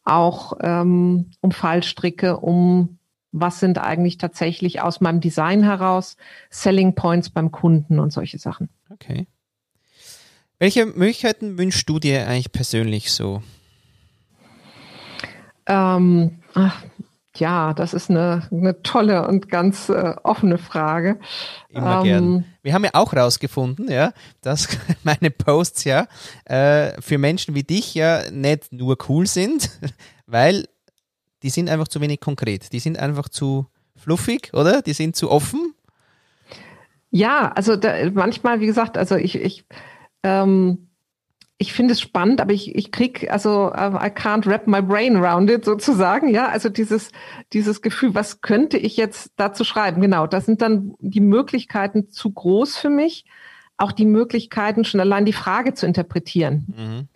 [0.02, 2.98] auch ähm, um Fallstricke, um
[3.30, 6.16] was sind eigentlich tatsächlich aus meinem Design heraus
[6.50, 8.70] Selling Points beim Kunden und solche Sachen.
[8.90, 9.26] Okay.
[10.58, 13.42] Welche Möglichkeiten wünschst du dir eigentlich persönlich so?
[15.66, 16.82] Ähm, ach,
[17.36, 21.18] ja, das ist eine, eine tolle und ganz äh, offene Frage.
[21.68, 22.44] Immer ähm, gern.
[22.62, 24.68] Wir haben ja auch rausgefunden, ja, dass
[25.02, 26.06] meine Posts ja
[26.44, 29.70] äh, für Menschen wie dich ja nicht nur cool sind,
[30.26, 30.68] weil
[31.42, 32.72] die sind einfach zu wenig konkret.
[32.72, 34.80] Die sind einfach zu fluffig, oder?
[34.82, 35.74] Die sind zu offen.
[37.10, 39.66] Ja, also da, manchmal, wie gesagt, also ich, ich
[40.22, 40.88] ähm,
[41.56, 45.16] ich finde es spannend, aber ich, ich krieg, also uh, I can't wrap my brain
[45.16, 46.48] around it sozusagen, ja.
[46.48, 47.12] Also dieses,
[47.52, 50.00] dieses Gefühl, was könnte ich jetzt dazu schreiben?
[50.00, 53.24] Genau, das sind dann die Möglichkeiten zu groß für mich.
[53.76, 56.66] Auch die Möglichkeiten, schon allein die Frage zu interpretieren.
[56.76, 57.08] Mhm.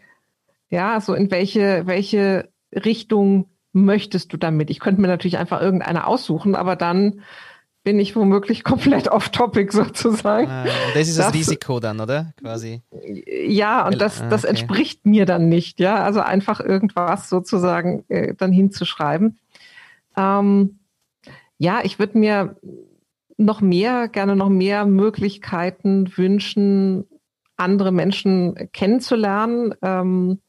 [0.70, 4.70] Ja, also in welche, welche Richtung möchtest du damit?
[4.70, 7.22] Ich könnte mir natürlich einfach irgendeine aussuchen, aber dann
[7.88, 10.46] bin ich womöglich komplett off-topic sozusagen.
[10.46, 12.34] Ah, das ist das, das, Risiko dann, oder?
[12.38, 12.82] Quasi.
[13.46, 14.50] Ja, und das, das okay.
[14.50, 16.04] entspricht mir dann nicht, ja.
[16.04, 19.38] Also einfach irgendwas sozusagen äh, dann hinzuschreiben.
[20.18, 20.80] Ähm,
[21.56, 22.56] ja, ich würde mir
[23.38, 27.06] noch mehr, gerne noch mehr Möglichkeiten wünschen,
[27.56, 29.74] andere Menschen kennenzulernen.
[29.80, 30.40] Ähm,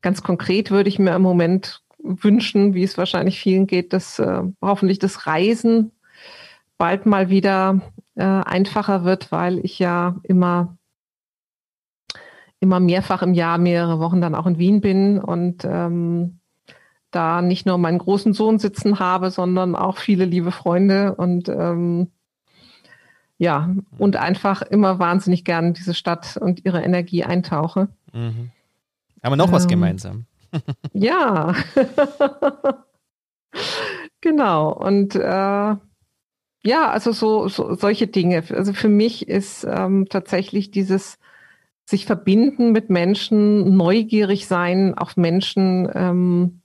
[0.00, 4.42] ganz konkret würde ich mir im Moment wünschen, wie es wahrscheinlich vielen geht, dass äh,
[4.62, 5.90] hoffentlich das Reisen
[6.80, 7.82] bald mal wieder
[8.14, 10.78] äh, einfacher wird, weil ich ja immer
[12.58, 16.40] immer mehrfach im Jahr mehrere Wochen dann auch in Wien bin und ähm,
[17.10, 22.10] da nicht nur meinen großen Sohn sitzen habe, sondern auch viele liebe Freunde und ähm,
[23.36, 27.88] ja, und einfach immer wahnsinnig gern diese Stadt und ihre Energie eintauche.
[28.12, 28.50] Mhm.
[29.20, 30.24] Aber noch ähm, was gemeinsam.
[30.94, 31.54] ja.
[34.20, 34.72] genau.
[34.72, 35.74] Und äh,
[36.62, 38.44] ja, also so, so solche Dinge.
[38.50, 41.18] Also für mich ist ähm, tatsächlich dieses
[41.86, 46.60] sich verbinden mit Menschen, neugierig sein auf Menschen, ähm,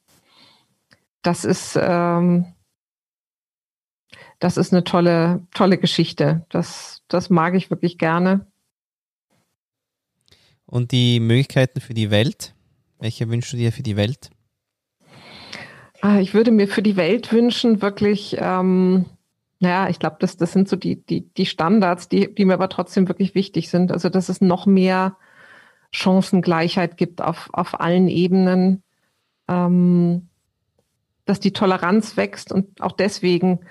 [1.23, 2.45] das ist ähm,
[4.39, 6.45] das ist eine tolle tolle Geschichte.
[6.49, 8.45] Das das mag ich wirklich gerne.
[10.67, 12.53] Und die Möglichkeiten für die Welt?
[12.99, 14.29] Welche wünschst du dir für die Welt?
[16.01, 19.05] Ah, ich würde mir für die Welt wünschen, wirklich ähm,
[19.59, 22.69] naja, ich glaube, das, das sind so die, die, die Standards, die, die mir aber
[22.69, 23.91] trotzdem wirklich wichtig sind.
[23.91, 25.15] Also, dass es noch mehr
[25.91, 28.83] Chancengleichheit gibt auf, auf allen Ebenen,
[29.47, 30.27] ähm,
[31.25, 33.61] dass die Toleranz wächst und auch deswegen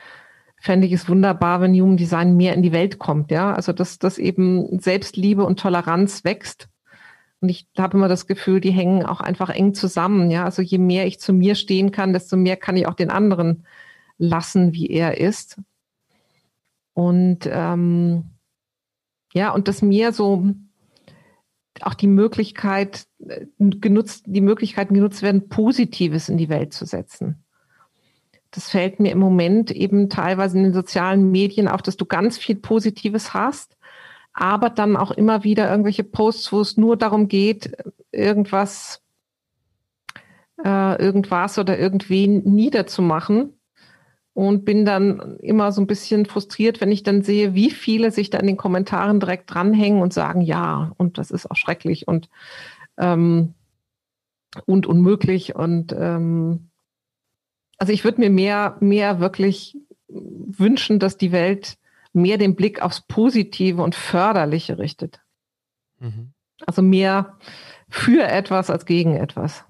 [0.60, 3.52] fände ich es wunderbar, wenn Human Design mehr in die Welt kommt, ja.
[3.52, 6.68] Also, dass, dass eben Selbstliebe und Toleranz wächst.
[7.40, 10.44] Und ich habe immer das Gefühl, die hängen auch einfach eng zusammen, ja.
[10.44, 13.66] Also, je mehr ich zu mir stehen kann, desto mehr kann ich auch den anderen
[14.16, 15.58] lassen, wie er ist.
[16.94, 18.30] Und ähm,
[19.32, 20.54] ja, und dass mir so
[21.80, 27.44] auch die Möglichkeit äh, genutzt, die Möglichkeiten genutzt werden, Positives in die Welt zu setzen.
[28.52, 32.38] Das fällt mir im Moment eben teilweise in den sozialen Medien auf, dass du ganz
[32.38, 33.76] viel Positives hast,
[34.32, 37.76] aber dann auch immer wieder irgendwelche Posts, wo es nur darum geht,
[38.12, 39.02] irgendwas,
[40.64, 43.58] äh, irgendwas oder irgendwen niederzumachen
[44.34, 48.30] und bin dann immer so ein bisschen frustriert, wenn ich dann sehe, wie viele sich
[48.30, 52.28] da in den Kommentaren direkt dranhängen und sagen, ja, und das ist auch schrecklich und,
[52.98, 53.54] ähm,
[54.66, 55.54] und unmöglich.
[55.54, 56.68] Und ähm,
[57.78, 59.76] also ich würde mir mehr, mehr wirklich
[60.08, 61.78] wünschen, dass die Welt
[62.12, 65.20] mehr den Blick aufs Positive und Förderliche richtet.
[66.00, 66.32] Mhm.
[66.66, 67.38] Also mehr
[67.88, 69.64] für etwas als gegen etwas.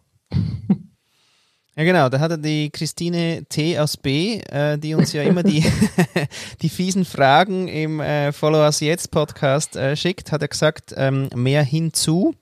[1.77, 5.43] Ja, genau, da hat er die Christine T aus B, äh, die uns ja immer
[5.43, 5.65] die,
[6.63, 11.29] die fiesen Fragen im äh, Follow Us Jetzt Podcast äh, schickt, hat er gesagt, ähm,
[11.35, 12.35] mehr hinzu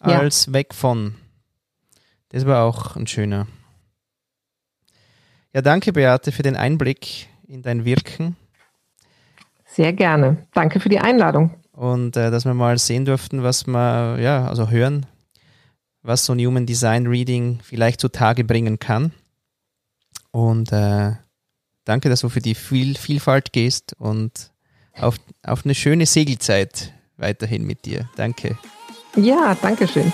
[0.00, 0.52] als ja.
[0.54, 1.16] weg von.
[2.30, 3.46] Das war auch ein schöner.
[5.52, 8.36] Ja, danke, Beate, für den Einblick in dein Wirken.
[9.66, 10.46] Sehr gerne.
[10.54, 11.50] Danke für die Einladung.
[11.72, 15.04] Und äh, dass wir mal sehen durften, was wir, ja, also hören,
[16.02, 19.12] was so ein Human Design Reading vielleicht zutage bringen kann.
[20.30, 21.12] Und äh,
[21.84, 24.50] danke, dass du für die Viel Vielfalt gehst und
[24.94, 28.08] auf, auf eine schöne Segelzeit weiterhin mit dir.
[28.16, 28.58] Danke.
[29.16, 30.12] Ja, danke schön.